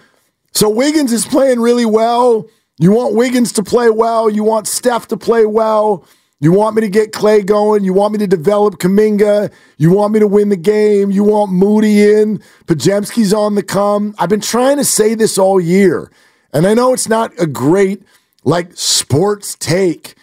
So 0.54 0.70
Wiggins 0.70 1.14
is 1.14 1.26
playing 1.26 1.62
really 1.62 1.86
well. 1.86 2.46
You 2.78 2.92
want 2.92 3.16
Wiggins 3.16 3.54
to 3.54 3.64
play 3.64 3.90
well. 3.90 4.30
You 4.30 4.44
want 4.44 4.68
Steph 4.68 5.08
to 5.10 5.18
play 5.18 5.46
well. 5.46 6.06
You 6.42 6.54
want 6.54 6.76
me 6.76 6.82
to 6.82 6.90
get 6.90 7.12
Klay 7.12 7.46
going. 7.46 7.84
You 7.84 7.94
want 7.94 8.14
me 8.14 8.20
to 8.20 8.28
develop 8.28 8.78
Kuminga. 8.78 9.52
You 9.78 9.92
want 9.92 10.14
me 10.14 10.20
to 10.20 10.28
win 10.28 10.50
the 10.50 10.58
game. 10.58 11.12
You 11.12 11.24
want 11.26 11.52
Moody 11.52 12.10
in. 12.14 12.42
Podziemski's 12.66 13.34
on 13.34 13.56
the 13.56 13.64
come. 13.64 14.16
I've 14.18 14.30
been 14.30 14.40
trying 14.40 14.78
to 14.78 14.86
say 14.86 15.16
this 15.16 15.38
all 15.38 15.60
year. 15.60 16.10
And 16.54 16.66
I 16.66 16.74
know 16.74 16.94
it's 16.94 17.10
not 17.10 17.32
a 17.38 17.46
great, 17.46 18.04
like, 18.46 18.72
sports 18.76 19.56
take, 19.56 20.16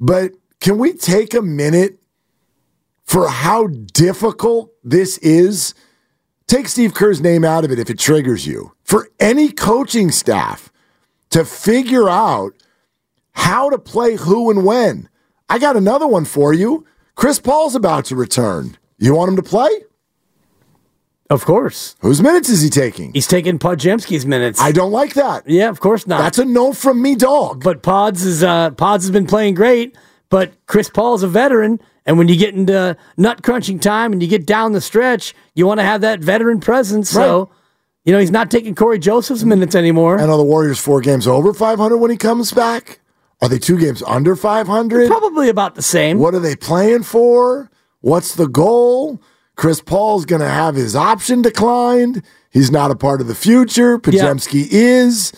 but 0.00 0.32
can 0.60 0.76
we 0.76 0.92
take 0.92 1.34
a 1.34 1.42
minute 1.42 1.98
for 3.04 3.28
how 3.28 3.68
difficult 3.68 4.72
this 4.82 5.18
is? 5.18 5.74
Take 6.48 6.68
Steve 6.68 6.94
Kerr's 6.94 7.20
name 7.20 7.44
out 7.44 7.64
of 7.64 7.70
it 7.70 7.78
if 7.78 7.88
it 7.88 7.98
triggers 7.98 8.46
you. 8.46 8.72
For 8.82 9.08
any 9.20 9.52
coaching 9.52 10.10
staff 10.10 10.72
to 11.30 11.44
figure 11.44 12.08
out 12.08 12.54
how 13.32 13.70
to 13.70 13.78
play 13.78 14.16
who 14.16 14.50
and 14.50 14.64
when. 14.64 15.08
I 15.48 15.58
got 15.58 15.76
another 15.76 16.06
one 16.06 16.24
for 16.24 16.52
you. 16.52 16.86
Chris 17.14 17.38
Paul's 17.38 17.74
about 17.74 18.06
to 18.06 18.16
return. 18.16 18.76
You 18.98 19.14
want 19.14 19.30
him 19.30 19.36
to 19.36 19.42
play? 19.42 19.70
Of 21.30 21.44
course. 21.44 21.96
Whose 22.00 22.20
minutes 22.20 22.48
is 22.48 22.60
he 22.62 22.68
taking? 22.68 23.12
He's 23.14 23.26
taking 23.26 23.58
Podziemski's 23.58 24.26
minutes. 24.26 24.60
I 24.60 24.72
don't 24.72 24.92
like 24.92 25.14
that. 25.14 25.48
Yeah, 25.48 25.68
of 25.68 25.80
course 25.80 26.06
not. 26.06 26.18
That's 26.18 26.38
a 26.38 26.44
no 26.44 26.72
from 26.72 27.00
me, 27.00 27.14
dog. 27.14 27.64
But 27.64 27.82
Pods 27.82 28.24
is 28.24 28.42
uh, 28.42 28.70
Pods 28.70 29.04
has 29.04 29.10
been 29.10 29.26
playing 29.26 29.54
great, 29.54 29.96
but 30.28 30.52
Chris 30.66 30.90
Paul's 30.90 31.22
a 31.22 31.28
veteran, 31.28 31.80
and 32.04 32.18
when 32.18 32.28
you 32.28 32.36
get 32.36 32.54
into 32.54 32.96
nut 33.16 33.42
crunching 33.42 33.78
time 33.78 34.12
and 34.12 34.22
you 34.22 34.28
get 34.28 34.44
down 34.46 34.72
the 34.72 34.80
stretch, 34.80 35.34
you 35.54 35.66
want 35.66 35.80
to 35.80 35.84
have 35.84 36.02
that 36.02 36.20
veteran 36.20 36.60
presence. 36.60 37.08
So, 37.08 37.50
you 38.04 38.12
know, 38.12 38.18
he's 38.18 38.30
not 38.30 38.50
taking 38.50 38.74
Cory 38.74 38.98
Joseph's 38.98 39.44
minutes 39.44 39.74
anymore. 39.74 40.18
And 40.18 40.30
are 40.30 40.36
the 40.36 40.44
Warriors 40.44 40.78
four 40.78 41.00
games 41.00 41.26
over 41.26 41.54
500 41.54 41.96
when 41.96 42.10
he 42.10 42.18
comes 42.18 42.52
back? 42.52 43.00
Are 43.42 43.48
they 43.48 43.58
two 43.58 43.78
games 43.78 44.02
under 44.06 44.36
500? 44.36 45.08
Probably 45.08 45.48
about 45.48 45.74
the 45.74 45.82
same. 45.82 46.18
What 46.18 46.34
are 46.34 46.40
they 46.40 46.56
playing 46.56 47.02
for? 47.02 47.70
What's 48.00 48.34
the 48.34 48.48
goal? 48.48 49.20
Chris 49.56 49.80
Paul's 49.80 50.24
going 50.24 50.40
to 50.42 50.48
have 50.48 50.74
his 50.74 50.96
option 50.96 51.42
declined. 51.42 52.22
He's 52.50 52.70
not 52.70 52.90
a 52.90 52.96
part 52.96 53.20
of 53.20 53.26
the 53.28 53.34
future. 53.34 53.98
Podziemski 53.98 54.66
is. 54.70 55.32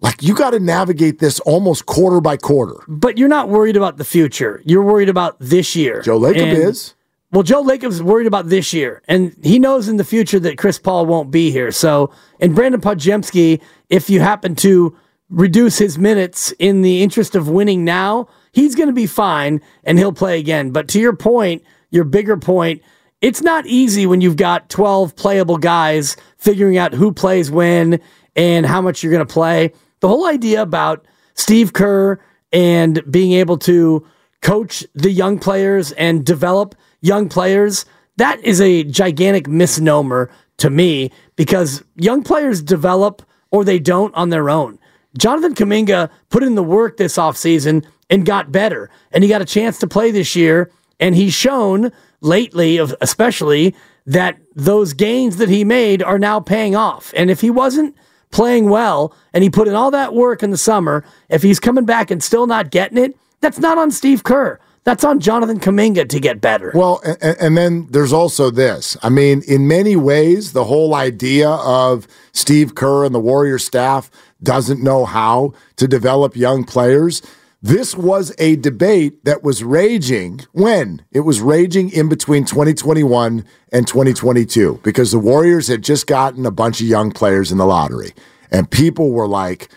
Like, 0.00 0.22
you 0.22 0.34
got 0.34 0.50
to 0.50 0.60
navigate 0.60 1.18
this 1.20 1.40
almost 1.40 1.86
quarter 1.86 2.20
by 2.20 2.36
quarter. 2.36 2.76
But 2.86 3.16
you're 3.18 3.28
not 3.28 3.48
worried 3.48 3.76
about 3.76 3.96
the 3.96 4.04
future. 4.04 4.60
You're 4.64 4.82
worried 4.82 5.08
about 5.08 5.36
this 5.40 5.74
year. 5.74 6.02
Joe 6.02 6.20
Lacob 6.20 6.42
And- 6.42 6.58
is. 6.58 6.94
Well, 7.32 7.42
Joe 7.42 7.60
Lacob's 7.60 8.00
worried 8.02 8.28
about 8.28 8.48
this 8.50 8.72
year, 8.72 9.02
and 9.08 9.34
he 9.42 9.58
knows 9.58 9.88
in 9.88 9.96
the 9.96 10.04
future 10.04 10.38
that 10.40 10.56
Chris 10.58 10.78
Paul 10.78 11.06
won't 11.06 11.30
be 11.32 11.50
here. 11.50 11.72
So, 11.72 12.10
and 12.40 12.54
Brandon 12.54 12.80
Podziemski, 12.80 13.60
if 13.90 14.08
you 14.08 14.20
happen 14.20 14.54
to 14.56 14.96
reduce 15.28 15.78
his 15.78 15.98
minutes 15.98 16.52
in 16.58 16.82
the 16.82 17.02
interest 17.02 17.34
of 17.34 17.48
winning 17.48 17.84
now, 17.84 18.28
he's 18.52 18.74
going 18.74 18.88
to 18.88 18.94
be 18.94 19.06
fine 19.06 19.60
and 19.84 19.98
he'll 19.98 20.12
play 20.12 20.38
again. 20.38 20.70
But 20.70 20.88
to 20.88 21.00
your 21.00 21.16
point, 21.16 21.62
your 21.90 22.04
bigger 22.04 22.36
point, 22.36 22.82
it's 23.20 23.42
not 23.42 23.66
easy 23.66 24.06
when 24.06 24.20
you've 24.20 24.36
got 24.36 24.68
12 24.68 25.16
playable 25.16 25.56
guys 25.56 26.16
figuring 26.38 26.76
out 26.78 26.92
who 26.92 27.12
plays 27.12 27.50
when 27.50 28.00
and 28.36 28.66
how 28.66 28.80
much 28.80 29.02
you're 29.02 29.12
going 29.12 29.26
to 29.26 29.32
play. 29.32 29.72
The 30.00 30.08
whole 30.08 30.26
idea 30.26 30.62
about 30.62 31.06
Steve 31.34 31.72
Kerr 31.72 32.20
and 32.52 33.02
being 33.10 33.32
able 33.32 33.58
to 33.58 34.06
coach 34.42 34.84
the 34.94 35.10
young 35.10 35.38
players 35.38 35.92
and 35.92 36.24
develop 36.24 36.74
young 37.00 37.28
players, 37.28 37.84
that 38.16 38.38
is 38.44 38.60
a 38.60 38.84
gigantic 38.84 39.48
misnomer 39.48 40.30
to 40.58 40.70
me 40.70 41.10
because 41.36 41.82
young 41.96 42.22
players 42.22 42.62
develop 42.62 43.22
or 43.50 43.64
they 43.64 43.78
don't 43.78 44.14
on 44.14 44.28
their 44.30 44.50
own. 44.50 44.78
Jonathan 45.16 45.54
Kuminga 45.54 46.10
put 46.30 46.42
in 46.42 46.54
the 46.54 46.62
work 46.62 46.96
this 46.96 47.16
offseason 47.16 47.84
and 48.10 48.26
got 48.26 48.52
better. 48.52 48.90
And 49.12 49.24
he 49.24 49.28
got 49.28 49.42
a 49.42 49.46
chance 49.46 49.78
to 49.78 49.86
play 49.86 50.10
this 50.10 50.36
year. 50.36 50.70
And 51.00 51.14
he's 51.14 51.34
shown 51.34 51.92
lately, 52.20 52.78
especially, 52.78 53.74
that 54.06 54.38
those 54.54 54.92
gains 54.92 55.36
that 55.36 55.48
he 55.48 55.64
made 55.64 56.02
are 56.02 56.18
now 56.18 56.40
paying 56.40 56.76
off. 56.76 57.12
And 57.16 57.30
if 57.30 57.40
he 57.40 57.50
wasn't 57.50 57.94
playing 58.30 58.68
well 58.68 59.14
and 59.32 59.42
he 59.42 59.50
put 59.50 59.68
in 59.68 59.74
all 59.74 59.90
that 59.90 60.14
work 60.14 60.42
in 60.42 60.50
the 60.50 60.56
summer, 60.56 61.04
if 61.28 61.42
he's 61.42 61.60
coming 61.60 61.84
back 61.84 62.10
and 62.10 62.22
still 62.22 62.46
not 62.46 62.70
getting 62.70 62.98
it, 62.98 63.16
that's 63.40 63.58
not 63.58 63.78
on 63.78 63.90
Steve 63.90 64.24
Kerr. 64.24 64.58
That's 64.86 65.02
on 65.02 65.18
Jonathan 65.18 65.58
Kuminga 65.58 66.08
to 66.08 66.20
get 66.20 66.40
better. 66.40 66.70
Well, 66.72 67.00
and, 67.04 67.36
and 67.40 67.56
then 67.58 67.88
there's 67.90 68.12
also 68.12 68.50
this. 68.50 68.96
I 69.02 69.08
mean, 69.08 69.42
in 69.48 69.66
many 69.66 69.96
ways, 69.96 70.52
the 70.52 70.62
whole 70.62 70.94
idea 70.94 71.50
of 71.50 72.06
Steve 72.32 72.76
Kerr 72.76 73.04
and 73.04 73.12
the 73.12 73.18
Warrior 73.18 73.58
staff 73.58 74.12
doesn't 74.44 74.80
know 74.80 75.04
how 75.04 75.54
to 75.74 75.88
develop 75.88 76.36
young 76.36 76.62
players. 76.62 77.20
This 77.60 77.96
was 77.96 78.32
a 78.38 78.54
debate 78.54 79.24
that 79.24 79.42
was 79.42 79.64
raging 79.64 80.42
when 80.52 81.02
it 81.10 81.20
was 81.20 81.40
raging 81.40 81.90
in 81.90 82.08
between 82.08 82.44
2021 82.44 83.44
and 83.72 83.88
2022 83.88 84.82
because 84.84 85.10
the 85.10 85.18
Warriors 85.18 85.66
had 85.66 85.82
just 85.82 86.06
gotten 86.06 86.46
a 86.46 86.52
bunch 86.52 86.80
of 86.80 86.86
young 86.86 87.10
players 87.10 87.50
in 87.50 87.58
the 87.58 87.66
lottery. 87.66 88.12
And 88.52 88.70
people 88.70 89.10
were 89.10 89.26
like, 89.26 89.68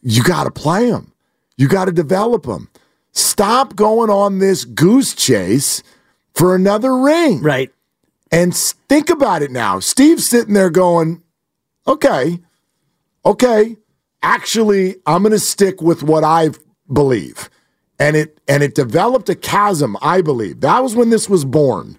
you 0.00 0.22
got 0.22 0.44
to 0.44 0.50
play 0.50 0.88
them, 0.88 1.12
you 1.58 1.68
got 1.68 1.84
to 1.84 1.92
develop 1.92 2.44
them. 2.44 2.70
Stop 3.14 3.76
going 3.76 4.10
on 4.10 4.38
this 4.38 4.64
goose 4.64 5.14
chase 5.14 5.82
for 6.34 6.54
another 6.54 6.96
ring. 6.98 7.40
Right. 7.40 7.72
And 8.30 8.54
think 8.54 9.08
about 9.08 9.42
it 9.42 9.52
now. 9.52 9.78
Steve's 9.78 10.26
sitting 10.26 10.54
there 10.54 10.70
going, 10.70 11.22
okay, 11.86 12.40
okay, 13.24 13.76
actually, 14.22 14.96
I'm 15.06 15.22
going 15.22 15.32
to 15.32 15.38
stick 15.38 15.80
with 15.80 16.02
what 16.02 16.24
I 16.24 16.50
believe. 16.92 17.48
And 18.00 18.16
it 18.16 18.40
and 18.48 18.64
it 18.64 18.74
developed 18.74 19.28
a 19.28 19.36
chasm, 19.36 19.96
I 20.02 20.20
believe. 20.20 20.60
That 20.60 20.82
was 20.82 20.96
when 20.96 21.10
this 21.10 21.28
was 21.28 21.44
born. 21.44 21.96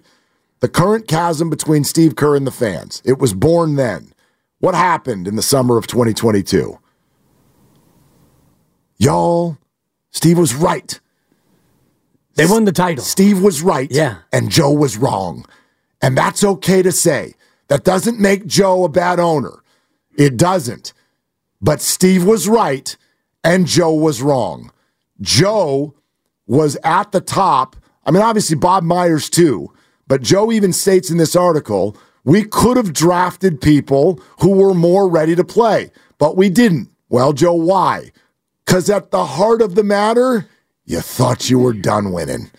The 0.60 0.68
current 0.68 1.08
chasm 1.08 1.48
between 1.48 1.84
Steve 1.84 2.16
Kerr 2.16 2.36
and 2.36 2.46
the 2.46 2.50
fans. 2.50 3.00
It 3.04 3.18
was 3.18 3.32
born 3.32 3.76
then. 3.76 4.12
What 4.58 4.74
happened 4.74 5.26
in 5.26 5.36
the 5.36 5.42
summer 5.42 5.78
of 5.78 5.86
2022? 5.86 6.78
Y'all, 8.98 9.56
Steve 10.10 10.38
was 10.38 10.54
right. 10.54 11.00
They 12.36 12.46
won 12.46 12.64
the 12.64 12.72
title. 12.72 13.04
Steve 13.04 13.42
was 13.42 13.62
right. 13.62 13.90
Yeah. 13.90 14.18
And 14.32 14.50
Joe 14.50 14.72
was 14.72 14.96
wrong. 14.96 15.44
And 16.00 16.16
that's 16.16 16.44
okay 16.44 16.82
to 16.82 16.92
say. 16.92 17.34
That 17.68 17.84
doesn't 17.84 18.20
make 18.20 18.46
Joe 18.46 18.84
a 18.84 18.88
bad 18.88 19.18
owner. 19.18 19.62
It 20.16 20.36
doesn't. 20.36 20.92
But 21.60 21.80
Steve 21.80 22.24
was 22.24 22.46
right 22.46 22.96
and 23.42 23.66
Joe 23.66 23.94
was 23.94 24.22
wrong. 24.22 24.70
Joe 25.20 25.94
was 26.46 26.76
at 26.84 27.12
the 27.12 27.20
top. 27.20 27.74
I 28.04 28.10
mean, 28.10 28.22
obviously, 28.22 28.56
Bob 28.56 28.84
Myers 28.84 29.28
too. 29.28 29.72
But 30.06 30.22
Joe 30.22 30.52
even 30.52 30.72
states 30.72 31.10
in 31.10 31.16
this 31.16 31.34
article 31.34 31.96
we 32.26 32.42
could 32.42 32.76
have 32.76 32.92
drafted 32.92 33.60
people 33.60 34.20
who 34.40 34.50
were 34.56 34.74
more 34.74 35.08
ready 35.08 35.36
to 35.36 35.44
play, 35.44 35.92
but 36.18 36.36
we 36.36 36.50
didn't. 36.50 36.90
Well, 37.08 37.32
Joe, 37.32 37.54
why? 37.54 38.10
Because 38.64 38.90
at 38.90 39.12
the 39.12 39.24
heart 39.24 39.62
of 39.62 39.76
the 39.76 39.84
matter, 39.84 40.48
you 40.86 41.00
thought 41.00 41.50
you 41.50 41.58
were 41.58 41.74
done 41.74 42.12
winning. 42.12 42.50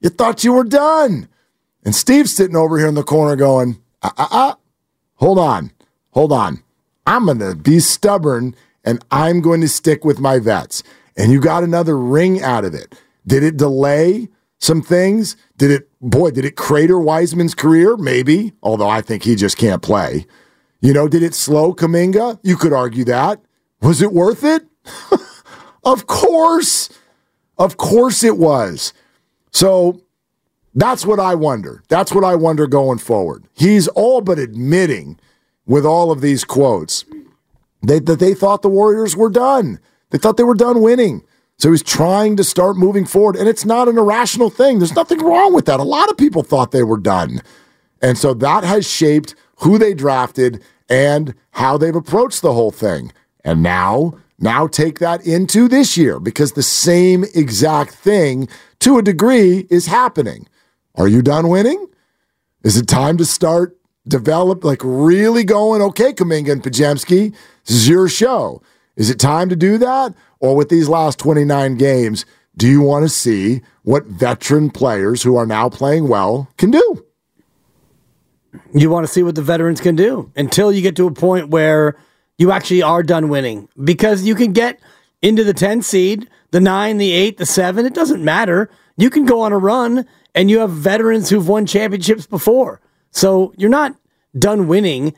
You 0.00 0.10
thought 0.10 0.44
you 0.44 0.52
were 0.52 0.64
done. 0.64 1.28
And 1.84 1.94
Steve's 1.94 2.36
sitting 2.36 2.56
over 2.56 2.78
here 2.78 2.88
in 2.88 2.94
the 2.94 3.02
corner 3.02 3.34
going, 3.34 3.82
uh, 4.02 4.10
uh, 4.16 4.28
uh, 4.30 4.54
hold 5.14 5.38
on, 5.38 5.72
hold 6.10 6.32
on. 6.32 6.62
I'm 7.06 7.26
going 7.26 7.38
to 7.38 7.54
be 7.54 7.80
stubborn 7.80 8.54
and 8.84 9.04
I'm 9.10 9.40
going 9.40 9.60
to 9.62 9.68
stick 9.68 10.04
with 10.04 10.20
my 10.20 10.38
vets. 10.38 10.82
And 11.16 11.32
you 11.32 11.40
got 11.40 11.64
another 11.64 11.98
ring 11.98 12.42
out 12.42 12.64
of 12.64 12.74
it. 12.74 13.00
Did 13.26 13.42
it 13.42 13.56
delay 13.56 14.28
some 14.58 14.82
things? 14.82 15.36
Did 15.56 15.70
it, 15.70 15.88
boy, 16.00 16.30
did 16.30 16.44
it 16.44 16.56
crater 16.56 16.98
Wiseman's 16.98 17.54
career? 17.54 17.96
Maybe, 17.96 18.52
although 18.62 18.88
I 18.88 19.00
think 19.00 19.22
he 19.22 19.34
just 19.34 19.56
can't 19.56 19.82
play. 19.82 20.26
You 20.80 20.92
know, 20.92 21.08
did 21.08 21.22
it 21.22 21.34
slow 21.34 21.72
Kuminga? 21.72 22.38
You 22.42 22.56
could 22.56 22.72
argue 22.72 23.04
that. 23.04 23.40
Was 23.80 24.02
it 24.02 24.12
worth 24.12 24.44
it? 24.44 24.66
of 25.84 26.06
course. 26.06 26.90
Of 27.58 27.76
course 27.76 28.22
it 28.22 28.36
was. 28.38 28.92
So 29.50 30.02
that's 30.74 31.06
what 31.06 31.18
I 31.18 31.34
wonder. 31.34 31.82
That's 31.88 32.12
what 32.12 32.24
I 32.24 32.34
wonder 32.34 32.66
going 32.66 32.98
forward. 32.98 33.44
He's 33.54 33.88
all 33.88 34.20
but 34.20 34.38
admitting 34.38 35.18
with 35.66 35.86
all 35.86 36.10
of 36.10 36.20
these 36.20 36.44
quotes 36.44 37.04
They, 37.82 37.98
that 38.00 38.18
they 38.18 38.34
thought 38.34 38.62
the 38.62 38.68
Warriors 38.68 39.16
were 39.16 39.30
done. 39.30 39.80
They 40.10 40.18
thought 40.18 40.36
they 40.36 40.44
were 40.44 40.54
done 40.54 40.82
winning. 40.82 41.22
So 41.58 41.70
he's 41.70 41.82
trying 41.82 42.36
to 42.36 42.44
start 42.44 42.76
moving 42.76 43.06
forward. 43.06 43.36
And 43.36 43.48
it's 43.48 43.64
not 43.64 43.88
an 43.88 43.96
irrational 43.96 44.50
thing. 44.50 44.78
There's 44.78 44.94
nothing 44.94 45.20
wrong 45.20 45.54
with 45.54 45.64
that. 45.66 45.80
A 45.80 45.84
lot 45.84 46.10
of 46.10 46.18
people 46.18 46.42
thought 46.42 46.70
they 46.70 46.82
were 46.82 46.98
done. 46.98 47.40
And 48.02 48.18
so 48.18 48.34
that 48.34 48.62
has 48.62 48.86
shaped 48.88 49.34
who 49.60 49.78
they 49.78 49.94
drafted 49.94 50.62
and 50.88 51.34
how 51.52 51.78
they've 51.78 51.96
approached 51.96 52.42
the 52.42 52.52
whole 52.52 52.70
thing. 52.70 53.12
And 53.42 53.62
now, 53.62 54.18
now 54.38 54.66
take 54.66 54.98
that 54.98 55.26
into 55.26 55.68
this 55.68 55.96
year 55.96 56.20
because 56.20 56.52
the 56.52 56.62
same 56.62 57.24
exact 57.34 57.94
thing 57.94 58.48
to 58.80 58.98
a 58.98 59.02
degree 59.02 59.66
is 59.70 59.86
happening. 59.86 60.48
Are 60.94 61.08
you 61.08 61.22
done 61.22 61.48
winning? 61.48 61.86
Is 62.62 62.76
it 62.76 62.86
time 62.86 63.16
to 63.18 63.24
start 63.24 63.76
develop 64.08 64.64
like 64.64 64.80
really 64.84 65.44
going, 65.44 65.82
okay, 65.82 66.12
Kuminga 66.12 66.52
and 66.52 66.62
Podziemski, 66.62 67.34
this 67.64 67.76
is 67.76 67.88
your 67.88 68.08
show. 68.08 68.62
Is 68.96 69.10
it 69.10 69.18
time 69.18 69.48
to 69.48 69.56
do 69.56 69.78
that? 69.78 70.14
Or 70.40 70.56
with 70.56 70.68
these 70.68 70.88
last 70.88 71.18
29 71.18 71.76
games, 71.76 72.24
do 72.56 72.68
you 72.68 72.80
want 72.80 73.04
to 73.04 73.08
see 73.08 73.62
what 73.82 74.06
veteran 74.06 74.70
players 74.70 75.22
who 75.22 75.36
are 75.36 75.46
now 75.46 75.68
playing 75.68 76.08
well 76.08 76.48
can 76.56 76.70
do? 76.70 77.04
You 78.74 78.90
want 78.90 79.06
to 79.06 79.12
see 79.12 79.22
what 79.22 79.34
the 79.34 79.42
veterans 79.42 79.80
can 79.80 79.96
do 79.96 80.30
until 80.34 80.72
you 80.72 80.80
get 80.80 80.96
to 80.96 81.06
a 81.06 81.12
point 81.12 81.50
where 81.50 81.96
you 82.38 82.52
actually 82.52 82.82
are 82.82 83.02
done 83.02 83.28
winning 83.28 83.68
because 83.82 84.24
you 84.24 84.34
can 84.34 84.52
get 84.52 84.80
into 85.22 85.44
the 85.44 85.54
10 85.54 85.82
seed, 85.82 86.28
the 86.50 86.60
9, 86.60 86.98
the 86.98 87.12
8, 87.12 87.38
the 87.38 87.46
7, 87.46 87.86
it 87.86 87.94
doesn't 87.94 88.24
matter. 88.24 88.70
You 88.96 89.10
can 89.10 89.24
go 89.24 89.40
on 89.40 89.52
a 89.52 89.58
run 89.58 90.06
and 90.34 90.50
you 90.50 90.58
have 90.60 90.70
veterans 90.70 91.30
who've 91.30 91.48
won 91.48 91.66
championships 91.66 92.26
before. 92.26 92.80
So 93.10 93.54
you're 93.56 93.70
not 93.70 93.96
done 94.38 94.68
winning 94.68 95.14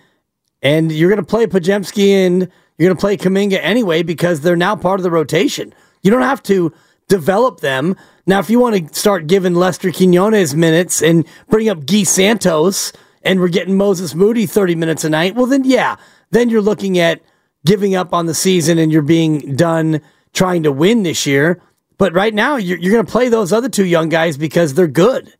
and 0.63 0.93
you're 0.93 1.11
going 1.11 1.21
to 1.21 1.27
play 1.27 1.47
Podziemski 1.47 2.11
and 2.11 2.49
you're 2.77 2.89
going 2.89 2.97
to 2.97 3.01
play 3.01 3.17
Kuminga 3.17 3.59
anyway 3.61 4.03
because 4.03 4.41
they're 4.41 4.57
now 4.57 4.77
part 4.77 5.01
of 5.01 5.05
the 5.05 5.11
rotation. 5.11 5.75
You 6.03 6.11
don't 6.11 6.23
have 6.23 6.43
to 6.45 6.73
develop 7.09 7.61
them. 7.61 7.97
Now, 8.27 8.39
if 8.39 8.51
you 8.51 8.61
want 8.61 8.93
to 8.93 8.99
start 8.99 9.27
giving 9.27 9.55
Lester 9.55 9.91
Quinones 9.91 10.55
minutes 10.55 11.03
and 11.03 11.27
bring 11.49 11.69
up 11.69 11.87
Gui 11.87 12.05
Santos 12.05 12.93
and 13.23 13.41
we're 13.41 13.49
getting 13.49 13.77
Moses 13.77 14.15
Moody 14.15 14.47
30 14.47 14.77
minutes 14.77 15.05
a 15.05 15.11
night, 15.11 15.35
well, 15.35 15.47
then 15.47 15.65
yeah, 15.65 15.97
then 16.31 16.49
you're 16.51 16.63
looking 16.63 16.99
at 16.99 17.21
giving 17.65 17.95
up 17.95 18.13
on 18.15 18.27
the 18.27 18.35
season 18.35 18.79
and 18.79 18.93
you're 18.93 19.03
being 19.03 19.57
done 19.57 20.01
trying 20.33 20.63
to 20.63 20.73
win 20.73 21.03
this 21.03 21.27
year. 21.27 21.61
But 21.97 22.15
right 22.15 22.33
now, 22.33 22.57
you're, 22.57 22.79
you're 22.79 22.93
going 22.93 23.05
to 23.05 23.11
play 23.11 23.29
those 23.29 23.53
other 23.53 23.69
two 23.69 23.85
young 23.85 24.09
guys 24.09 24.37
because 24.37 24.75
they're 24.75 24.87
good. 24.87 25.35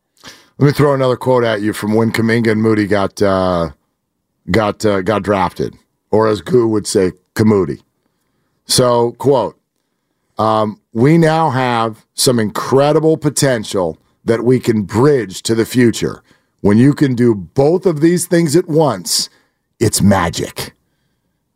Let 0.57 0.65
me 0.65 0.71
throw 0.73 0.93
another 0.93 1.15
quote 1.15 1.45
at 1.45 1.61
you 1.61 1.71
from 1.71 1.95
when 1.95 2.11
Kuminga 2.11 2.51
and 2.51 2.61
Moody 2.61 2.85
got 2.85 3.21
uh, 3.21 3.69
got 4.51 4.85
uh, 4.85 5.01
got 5.01 5.23
drafted, 5.23 5.73
or 6.11 6.27
as 6.27 6.41
Goo 6.41 6.67
would 6.67 6.85
say, 6.85 7.13
Kamudi. 7.33 7.81
So, 8.65 9.13
quote: 9.13 9.57
um, 10.37 10.81
We 10.91 11.17
now 11.17 11.49
have 11.49 12.05
some 12.13 12.39
incredible 12.39 13.15
potential 13.15 13.97
that 14.25 14.43
we 14.43 14.59
can 14.59 14.83
bridge 14.83 15.43
to 15.43 15.55
the 15.55 15.65
future. 15.65 16.23
When 16.59 16.77
you 16.77 16.93
can 16.93 17.15
do 17.15 17.33
both 17.33 17.85
of 17.85 18.01
these 18.01 18.27
things 18.27 18.57
at 18.57 18.67
once, 18.67 19.29
it's 19.79 20.01
magic. 20.01 20.73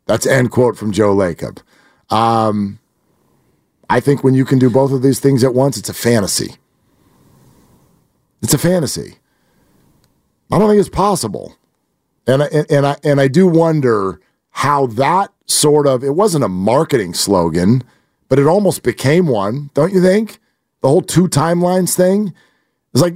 That's 0.06 0.26
end 0.26 0.52
quote 0.52 0.78
from 0.78 0.92
Joe 0.92 1.16
Lacob. 1.16 1.62
Um, 2.10 2.80
I 3.90 4.00
think 4.00 4.24
when 4.24 4.34
you 4.34 4.46
can 4.46 4.60
do 4.60 4.70
both 4.70 4.92
of 4.92 5.02
these 5.02 5.20
things 5.20 5.44
at 5.44 5.54
once, 5.54 5.78
it's 5.78 5.90
a 5.90 5.94
fantasy. 5.94 6.56
It's 8.42 8.54
a 8.54 8.58
fantasy. 8.58 9.16
I 10.52 10.60
don't 10.60 10.70
think 10.70 10.80
it's 10.80 10.90
possible. 10.90 11.56
And 12.28 12.44
I, 12.44 12.48
and 12.70 12.86
I 12.86 12.96
and 13.04 13.20
I 13.20 13.28
do 13.28 13.48
wonder 13.48 14.20
how 14.52 14.88
that 14.88 15.32
sort 15.46 15.88
of 15.88 16.04
it 16.04 16.16
wasn't 16.16 16.44
a 16.44 16.50
marketing 16.50 17.14
slogan, 17.14 17.84
but 18.30 18.40
it 18.40 18.48
almost 18.48 18.84
became 18.84 19.28
one, 19.28 19.72
don't 19.74 19.94
you 19.94 20.02
think? 20.02 20.40
The 20.82 20.90
whole 20.90 21.02
two 21.02 21.28
timelines 21.28 21.96
thing. 21.96 22.34
It's 22.94 23.02
like 23.02 23.16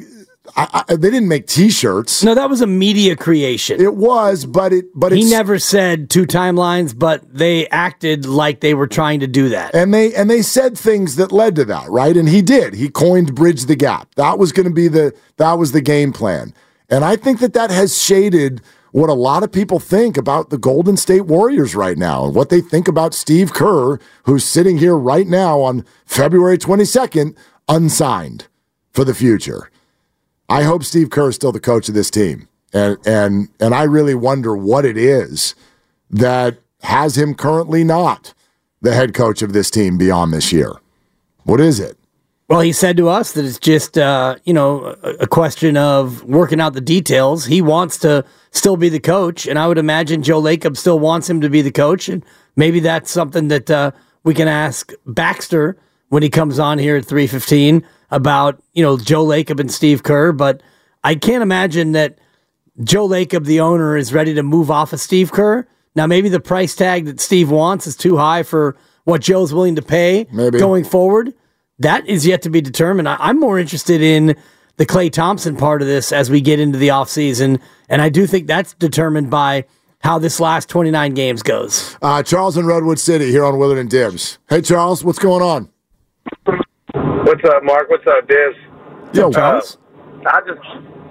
I, 0.55 0.83
I, 0.87 0.95
they 0.95 1.09
didn't 1.09 1.27
make 1.27 1.47
T-shirts. 1.47 2.23
No, 2.23 2.33
that 2.33 2.49
was 2.49 2.61
a 2.61 2.67
media 2.67 3.15
creation. 3.15 3.81
It 3.81 3.95
was, 3.95 4.45
but 4.45 4.73
it 4.73 4.85
but 4.95 5.11
he 5.11 5.29
never 5.29 5.59
said 5.59 6.09
two 6.09 6.25
timelines, 6.25 6.97
but 6.97 7.21
they 7.33 7.67
acted 7.67 8.25
like 8.25 8.61
they 8.61 8.73
were 8.73 8.87
trying 8.87 9.19
to 9.19 9.27
do 9.27 9.49
that. 9.49 9.75
And 9.75 9.93
they 9.93 10.13
and 10.15 10.29
they 10.29 10.41
said 10.41 10.77
things 10.77 11.15
that 11.17 11.31
led 11.31 11.55
to 11.57 11.65
that, 11.65 11.89
right? 11.89 12.15
And 12.15 12.29
he 12.29 12.41
did. 12.41 12.73
He 12.73 12.89
coined 12.89 13.35
bridge 13.35 13.65
the 13.65 13.75
gap. 13.75 14.15
That 14.15 14.39
was 14.39 14.51
going 14.51 14.67
to 14.67 14.73
be 14.73 14.87
the 14.87 15.13
that 15.37 15.53
was 15.53 15.71
the 15.71 15.81
game 15.81 16.13
plan. 16.13 16.53
And 16.89 17.03
I 17.03 17.17
think 17.17 17.39
that 17.39 17.53
that 17.53 17.69
has 17.69 18.01
shaded 18.01 18.61
what 18.91 19.09
a 19.09 19.13
lot 19.13 19.43
of 19.43 19.51
people 19.51 19.79
think 19.79 20.17
about 20.17 20.49
the 20.49 20.57
Golden 20.57 20.97
State 20.97 21.25
Warriors 21.25 21.75
right 21.75 21.97
now 21.97 22.25
and 22.25 22.33
what 22.33 22.49
they 22.49 22.61
think 22.61 22.87
about 22.87 23.13
Steve 23.13 23.53
Kerr, 23.53 23.99
who's 24.23 24.45
sitting 24.45 24.77
here 24.77 24.97
right 24.97 25.27
now 25.27 25.59
on 25.61 25.85
February 26.05 26.57
22nd, 26.57 27.37
unsigned 27.67 28.47
for 28.91 29.03
the 29.03 29.13
future. 29.13 29.69
I 30.49 30.63
hope 30.63 30.83
Steve 30.83 31.09
Kerr 31.09 31.29
is 31.29 31.35
still 31.35 31.51
the 31.51 31.59
coach 31.59 31.89
of 31.89 31.95
this 31.95 32.09
team. 32.09 32.47
And 32.73 32.97
and 33.05 33.49
and 33.59 33.73
I 33.73 33.83
really 33.83 34.15
wonder 34.15 34.55
what 34.55 34.85
it 34.85 34.97
is 34.97 35.55
that 36.09 36.57
has 36.81 37.17
him 37.17 37.33
currently 37.33 37.83
not 37.83 38.33
the 38.81 38.93
head 38.93 39.13
coach 39.13 39.41
of 39.41 39.53
this 39.53 39.71
team 39.71 39.97
beyond 39.97 40.33
this 40.33 40.51
year. 40.51 40.73
What 41.43 41.59
is 41.59 41.79
it? 41.79 41.97
Well, 42.49 42.61
he 42.61 42.71
said 42.71 42.95
to 42.97 43.09
us 43.09 43.33
that 43.33 43.43
it's 43.43 43.59
just 43.59 43.97
uh, 43.97 44.35
you 44.43 44.53
know 44.53 44.95
a 45.19 45.27
question 45.27 45.75
of 45.75 46.23
working 46.23 46.61
out 46.61 46.73
the 46.73 46.81
details. 46.81 47.45
He 47.45 47.61
wants 47.61 47.97
to 47.99 48.23
still 48.51 48.77
be 48.77 48.89
the 48.89 48.99
coach, 48.99 49.47
and 49.47 49.57
I 49.57 49.67
would 49.67 49.77
imagine 49.77 50.23
Joe 50.23 50.41
Lacob 50.41 50.77
still 50.77 50.99
wants 50.99 51.29
him 51.29 51.41
to 51.41 51.49
be 51.49 51.61
the 51.61 51.71
coach, 51.71 52.07
and 52.09 52.23
maybe 52.55 52.79
that's 52.79 53.11
something 53.11 53.47
that 53.49 53.69
uh, 53.69 53.91
we 54.23 54.33
can 54.33 54.47
ask 54.47 54.91
Baxter 55.05 55.77
when 56.09 56.23
he 56.23 56.29
comes 56.29 56.59
on 56.59 56.79
here 56.79 56.97
at 56.97 57.05
three 57.05 57.27
fifteen 57.27 57.85
about 58.09 58.61
you 58.73 58.83
know 58.83 58.97
Joe 58.97 59.25
Lacob 59.25 59.59
and 59.59 59.71
Steve 59.71 60.03
Kerr, 60.03 60.31
but 60.31 60.61
I 61.03 61.15
can't 61.15 61.43
imagine 61.43 61.93
that 61.93 62.19
Joe 62.83 63.07
Lacob, 63.07 63.45
the 63.45 63.59
owner, 63.59 63.97
is 63.97 64.13
ready 64.13 64.33
to 64.35 64.43
move 64.43 64.69
off 64.69 64.93
of 64.93 64.99
Steve 64.99 65.31
Kerr. 65.31 65.67
Now, 65.95 66.05
maybe 66.05 66.29
the 66.29 66.39
price 66.39 66.75
tag 66.75 67.05
that 67.05 67.19
Steve 67.19 67.49
wants 67.49 67.87
is 67.87 67.95
too 67.95 68.17
high 68.17 68.43
for 68.43 68.77
what 69.03 69.21
Joe's 69.21 69.53
willing 69.53 69.75
to 69.77 69.81
pay 69.81 70.27
maybe. 70.31 70.59
going 70.59 70.83
forward. 70.83 71.33
That 71.79 72.07
is 72.07 72.25
yet 72.25 72.43
to 72.43 72.49
be 72.49 72.61
determined. 72.61 73.09
I, 73.09 73.29
am 73.29 73.39
more 73.39 73.57
interested 73.57 74.01
in 74.01 74.35
the 74.77 74.85
Klay 74.85 75.11
Thompson 75.11 75.55
part 75.55 75.81
of 75.81 75.87
this 75.87 76.11
as 76.11 76.29
we 76.29 76.41
get 76.41 76.59
into 76.59 76.77
the 76.77 76.89
offseason. 76.89 77.59
And 77.89 78.01
I 78.01 78.09
do 78.09 78.27
think 78.27 78.47
that's 78.47 78.73
determined 78.73 79.29
by 79.29 79.65
how 79.99 80.19
this 80.19 80.39
last 80.39 80.69
29 80.69 81.13
games 81.13 81.41
goes. 81.41 81.97
Uh, 82.01 82.21
Charles 82.21 82.57
in 82.57 82.65
Redwood 82.65 82.99
City 82.99 83.31
here 83.31 83.43
on 83.43 83.57
Willard 83.57 83.79
and 83.79 83.89
Dibs. 83.89 84.37
Hey, 84.49 84.61
Charles, 84.61 85.03
what's 85.03 85.19
going 85.19 85.41
on? 85.41 85.69
What's 87.27 87.43
up, 87.43 87.61
Mark? 87.61 87.89
What's 87.89 88.07
up, 88.07 88.25
Diz? 88.25 88.55
Yo. 89.11 89.29
Uh, 89.31 89.59
I 90.31 90.39
just, 90.47 90.63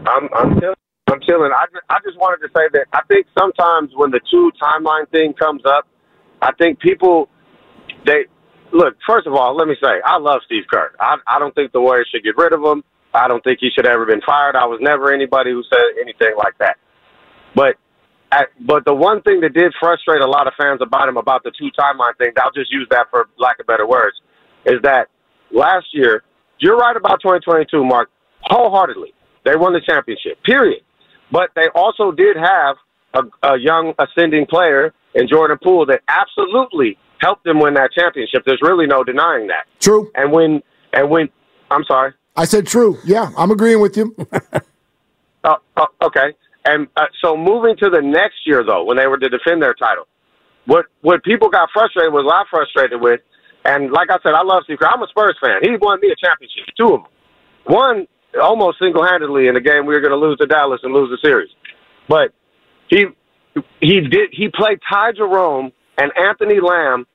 I'm, 0.08 0.32
I'm 0.32 0.58
chilling. 0.58 0.80
I'm 1.12 1.20
chilling. 1.20 1.52
I 1.52 1.66
just, 1.68 1.84
I 1.90 1.98
just 2.02 2.16
wanted 2.16 2.40
to 2.40 2.48
say 2.56 2.72
that 2.72 2.86
I 2.94 3.02
think 3.06 3.26
sometimes 3.38 3.90
when 3.94 4.10
the 4.10 4.20
two 4.30 4.50
timeline 4.56 5.06
thing 5.10 5.34
comes 5.34 5.60
up, 5.66 5.86
I 6.40 6.52
think 6.56 6.80
people, 6.80 7.28
they, 8.06 8.24
look. 8.72 8.96
First 9.06 9.26
of 9.26 9.34
all, 9.34 9.54
let 9.54 9.68
me 9.68 9.76
say, 9.78 10.00
I 10.06 10.16
love 10.16 10.40
Steve 10.46 10.62
Kerr. 10.72 10.96
I, 10.98 11.16
I 11.26 11.38
don't 11.38 11.54
think 11.54 11.72
the 11.72 11.82
Warriors 11.82 12.08
should 12.10 12.24
get 12.24 12.38
rid 12.38 12.54
of 12.54 12.64
him. 12.64 12.82
I 13.12 13.28
don't 13.28 13.44
think 13.44 13.58
he 13.60 13.68
should 13.68 13.84
have 13.84 13.92
ever 13.92 14.06
been 14.06 14.22
fired. 14.24 14.56
I 14.56 14.64
was 14.64 14.78
never 14.80 15.12
anybody 15.12 15.50
who 15.50 15.62
said 15.68 16.00
anything 16.00 16.32
like 16.38 16.56
that. 16.60 16.78
But 17.54 17.76
at, 18.32 18.48
but 18.66 18.86
the 18.86 18.94
one 18.94 19.20
thing 19.20 19.40
that 19.42 19.52
did 19.52 19.74
frustrate 19.78 20.22
a 20.22 20.26
lot 20.26 20.46
of 20.46 20.54
fans 20.56 20.80
about 20.80 21.10
him 21.10 21.18
about 21.18 21.42
the 21.44 21.52
two 21.58 21.68
timeline 21.78 22.16
thing, 22.16 22.32
I'll 22.40 22.52
just 22.52 22.72
use 22.72 22.88
that 22.90 23.08
for 23.10 23.28
lack 23.36 23.60
of 23.60 23.66
better 23.66 23.86
words, 23.86 24.16
is 24.64 24.80
that 24.82 25.08
last 25.52 25.86
year, 25.92 26.22
you're 26.58 26.76
right 26.76 26.96
about 26.96 27.20
2022, 27.22 27.84
Mark, 27.84 28.10
wholeheartedly. 28.42 29.12
They 29.44 29.56
won 29.56 29.72
the 29.72 29.80
championship, 29.80 30.42
period. 30.44 30.82
But 31.30 31.50
they 31.54 31.68
also 31.74 32.12
did 32.12 32.36
have 32.36 32.76
a, 33.14 33.48
a 33.48 33.58
young 33.58 33.94
ascending 33.98 34.46
player 34.46 34.92
in 35.14 35.28
Jordan 35.28 35.58
Poole 35.62 35.86
that 35.86 36.00
absolutely 36.08 36.98
helped 37.20 37.44
them 37.44 37.60
win 37.60 37.74
that 37.74 37.90
championship. 37.92 38.42
There's 38.44 38.60
really 38.62 38.86
no 38.86 39.02
denying 39.02 39.46
that. 39.48 39.66
True. 39.80 40.10
And 40.14 40.32
when 40.32 40.62
and 40.92 41.10
when 41.10 41.28
I'm 41.70 41.84
sorry. 41.84 42.12
I 42.36 42.44
said 42.44 42.66
true. 42.66 42.98
Yeah, 43.04 43.30
I'm 43.36 43.50
agreeing 43.50 43.80
with 43.80 43.96
you. 43.96 44.14
uh, 45.44 45.54
uh, 45.76 45.86
okay. 46.02 46.34
And 46.64 46.88
uh, 46.96 47.06
so 47.22 47.36
moving 47.36 47.76
to 47.78 47.88
the 47.88 48.02
next 48.02 48.46
year, 48.46 48.64
though, 48.64 48.84
when 48.84 48.96
they 48.96 49.06
were 49.06 49.18
to 49.18 49.28
defend 49.28 49.62
their 49.62 49.74
title, 49.74 50.06
what 50.66 50.86
what 51.00 51.22
people 51.24 51.48
got 51.48 51.68
frustrated 51.72 52.12
was 52.12 52.30
I 52.30 52.44
frustrated 52.50 53.00
with 53.00 53.20
and 53.66 53.90
like 53.90 54.10
I 54.10 54.18
said, 54.22 54.34
I 54.34 54.42
love 54.42 54.62
Kerr. 54.68 54.86
I'm 54.86 55.02
a 55.02 55.08
Spurs 55.08 55.36
fan. 55.42 55.58
He 55.62 55.76
won 55.80 56.00
me 56.00 56.08
a 56.08 56.16
championship, 56.16 56.74
two 56.78 56.94
of 56.94 57.02
them. 57.02 57.12
One 57.66 58.06
almost 58.40 58.78
single 58.78 59.04
handedly 59.04 59.48
in 59.48 59.56
a 59.56 59.60
game 59.60 59.86
we 59.86 59.94
were 59.94 60.00
going 60.00 60.14
to 60.14 60.20
lose 60.20 60.38
to 60.38 60.46
Dallas 60.46 60.80
and 60.82 60.92
lose 60.94 61.10
the 61.10 61.18
series. 61.26 61.50
But 62.08 62.32
he 62.88 63.06
he 63.80 64.00
did 64.00 64.30
he 64.32 64.48
played 64.48 64.78
Ty 64.88 65.12
Jerome 65.16 65.72
and 65.98 66.12
Anthony 66.16 66.60
Lamb 66.60 67.06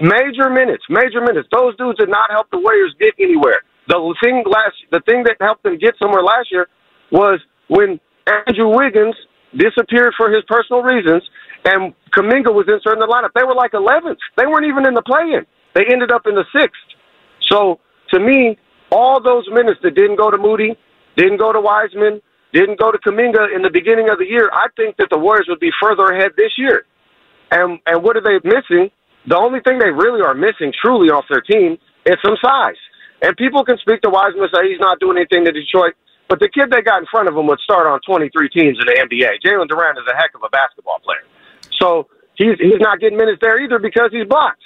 major 0.00 0.50
minutes, 0.50 0.84
major 0.90 1.20
minutes. 1.20 1.48
Those 1.50 1.76
dudes 1.76 1.98
did 1.98 2.08
not 2.10 2.30
help 2.30 2.50
the 2.50 2.58
Warriors 2.58 2.94
get 3.00 3.14
anywhere. 3.18 3.60
The 3.88 3.96
thing 4.22 4.44
last 4.46 4.76
the 4.90 5.00
thing 5.08 5.24
that 5.24 5.36
helped 5.40 5.62
them 5.62 5.78
get 5.78 5.94
somewhere 6.00 6.22
last 6.22 6.50
year 6.50 6.66
was 7.10 7.40
when 7.68 8.00
Andrew 8.26 8.76
Wiggins 8.76 9.14
disappeared 9.56 10.12
for 10.16 10.30
his 10.30 10.42
personal 10.48 10.82
reasons, 10.82 11.22
and 11.64 11.94
Kuminga 12.12 12.52
was 12.52 12.66
inserted 12.68 13.00
in 13.00 13.06
the 13.06 13.06
lineup. 13.06 13.30
They 13.34 13.44
were 13.44 13.54
like 13.54 13.72
11th. 13.72 14.18
They 14.36 14.44
weren't 14.44 14.66
even 14.66 14.86
in 14.86 14.94
the 14.94 15.02
play-in. 15.02 15.46
They 15.76 15.84
ended 15.92 16.10
up 16.10 16.26
in 16.26 16.34
the 16.34 16.48
sixth. 16.56 16.80
So 17.52 17.80
to 18.08 18.18
me, 18.18 18.56
all 18.90 19.20
those 19.20 19.44
minutes 19.52 19.78
that 19.82 19.94
didn't 19.94 20.16
go 20.16 20.30
to 20.30 20.38
Moody, 20.38 20.72
didn't 21.16 21.36
go 21.36 21.52
to 21.52 21.60
Wiseman, 21.60 22.22
didn't 22.56 22.80
go 22.80 22.90
to 22.90 22.96
Kuminga 22.96 23.54
in 23.54 23.60
the 23.60 23.68
beginning 23.68 24.08
of 24.08 24.16
the 24.16 24.24
year, 24.24 24.48
I 24.52 24.72
think 24.76 24.96
that 24.96 25.08
the 25.12 25.18
Warriors 25.18 25.44
would 25.52 25.60
be 25.60 25.70
further 25.76 26.08
ahead 26.16 26.32
this 26.36 26.56
year. 26.56 26.88
And 27.52 27.78
and 27.84 28.02
what 28.02 28.16
are 28.16 28.24
they 28.24 28.40
missing? 28.40 28.88
The 29.28 29.36
only 29.36 29.60
thing 29.60 29.78
they 29.78 29.92
really 29.92 30.24
are 30.24 30.34
missing 30.34 30.72
truly 30.72 31.12
off 31.12 31.28
their 31.28 31.44
team 31.44 31.76
is 32.06 32.16
some 32.24 32.40
size. 32.40 32.80
And 33.20 33.36
people 33.36 33.64
can 33.64 33.76
speak 33.78 34.00
to 34.02 34.10
Wiseman 34.10 34.48
and 34.48 34.54
say 34.56 34.70
he's 34.72 34.80
not 34.80 34.98
doing 34.98 35.18
anything 35.20 35.44
to 35.44 35.52
Detroit. 35.52 35.92
But 36.28 36.40
the 36.40 36.48
kid 36.48 36.70
they 36.70 36.80
got 36.80 37.04
in 37.04 37.06
front 37.10 37.28
of 37.28 37.36
him 37.36 37.46
would 37.46 37.60
start 37.60 37.86
on 37.86 38.00
23 38.00 38.32
teams 38.48 38.78
in 38.80 38.86
the 38.88 38.96
NBA. 38.96 39.44
Jalen 39.44 39.68
Duren 39.68 39.94
is 39.94 40.08
a 40.10 40.16
heck 40.16 40.34
of 40.34 40.42
a 40.42 40.48
basketball 40.48 40.98
player. 41.04 41.22
So 41.78 42.08
he's 42.34 42.56
he's 42.58 42.80
not 42.80 42.98
getting 42.98 43.18
minutes 43.18 43.38
there 43.44 43.60
either 43.60 43.78
because 43.78 44.08
he's 44.10 44.26
blocked. 44.26 44.65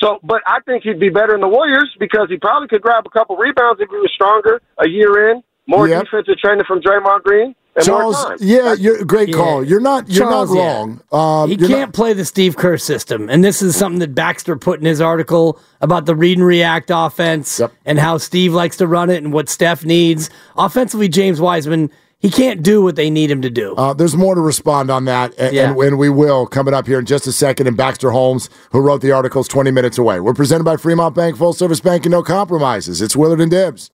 So, 0.00 0.18
but 0.22 0.40
I 0.46 0.60
think 0.64 0.82
he'd 0.84 0.98
be 0.98 1.10
better 1.10 1.34
in 1.34 1.40
the 1.42 1.48
Warriors 1.48 1.94
because 1.98 2.28
he 2.30 2.38
probably 2.38 2.68
could 2.68 2.80
grab 2.82 3.04
a 3.06 3.10
couple 3.10 3.36
rebounds 3.36 3.80
if 3.80 3.88
he 3.90 3.96
was 3.96 4.10
stronger 4.14 4.60
a 4.78 4.88
year 4.88 5.30
in, 5.30 5.42
more 5.66 5.86
Yep. 5.88 6.04
defensive 6.04 6.38
training 6.38 6.64
from 6.66 6.80
Draymond 6.80 7.22
Green, 7.22 7.54
and 7.76 7.84
Charles, 7.84 8.16
yeah, 8.40 8.72
you're 8.72 9.04
great 9.04 9.32
call. 9.32 9.62
You're 9.62 9.78
not 9.80 10.08
you're 10.08 10.24
Charles, 10.26 10.50
not 10.52 10.56
yeah. 10.60 10.74
wrong. 10.76 11.00
Um, 11.44 11.50
he 11.50 11.54
you're 11.56 11.68
can't 11.68 11.80
not- 11.88 11.92
play 11.92 12.14
the 12.14 12.24
Steve 12.24 12.56
Kerr 12.56 12.76
system. 12.78 13.28
And 13.30 13.44
this 13.44 13.62
is 13.62 13.76
something 13.76 14.00
that 14.00 14.12
Baxter 14.14 14.56
put 14.56 14.80
in 14.80 14.86
his 14.86 15.00
article 15.00 15.60
about 15.80 16.06
the 16.06 16.16
read 16.16 16.38
and 16.38 16.46
react 16.46 16.90
offense 16.92 17.60
and 17.86 17.98
how 17.98 18.18
Steve 18.18 18.52
likes 18.54 18.76
to 18.78 18.88
run 18.88 19.08
it 19.08 19.22
and 19.22 19.32
what 19.32 19.48
Steph 19.48 19.84
needs. 19.84 20.30
Offensively, 20.56 21.08
James 21.08 21.40
Wiseman, 21.40 21.90
he 22.20 22.30
can't 22.30 22.62
do 22.62 22.82
what 22.82 22.96
they 22.96 23.10
need 23.10 23.30
him 23.30 23.42
to 23.42 23.50
do. 23.50 23.74
Uh, 23.76 23.92
there's 23.94 24.14
more 24.14 24.34
to 24.34 24.40
respond 24.40 24.90
on 24.90 25.06
that, 25.06 25.34
and, 25.38 25.54
Yeah. 25.54 25.70
and, 25.70 25.78
and 25.80 25.98
we 25.98 26.08
will 26.10 26.46
coming 26.46 26.74
up 26.74 26.86
here 26.86 26.98
in 26.98 27.06
just 27.06 27.26
a 27.26 27.32
second. 27.32 27.66
And 27.66 27.76
Baxter 27.76 28.10
Holmes, 28.10 28.48
who 28.70 28.80
wrote 28.80 29.00
the 29.00 29.10
articles 29.12 29.48
20 29.48 29.70
minutes 29.70 29.98
away. 29.98 30.20
We're 30.20 30.34
presented 30.34 30.64
by 30.64 30.76
Fremont 30.76 31.14
Bank, 31.14 31.36
full 31.36 31.52
service 31.54 31.80
banking, 31.80 32.12
no 32.12 32.22
compromises. 32.22 33.00
It's 33.02 33.16
Willard 33.16 33.40
and 33.40 33.50
Dibs. 33.50 33.90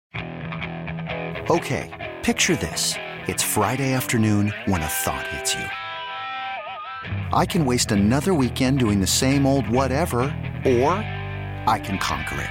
Okay, 1.49 2.15
picture 2.23 2.57
this. 2.57 2.95
It's 3.29 3.43
Friday 3.43 3.93
afternoon 3.93 4.53
when 4.67 4.83
a 4.83 4.87
thought 4.89 5.27
hits 5.29 5.55
you. 5.55 5.65
I 7.33 7.47
can 7.47 7.65
waste 7.65 7.93
another 7.93 8.35
weekend 8.35 8.81
doing 8.81 9.01
the 9.01 9.07
same 9.07 9.47
old 9.47 9.69
whatever, 9.69 10.23
or 10.65 10.91
I 11.69 11.81
can 11.83 11.99
conquer 11.99 12.41
it. 12.41 12.51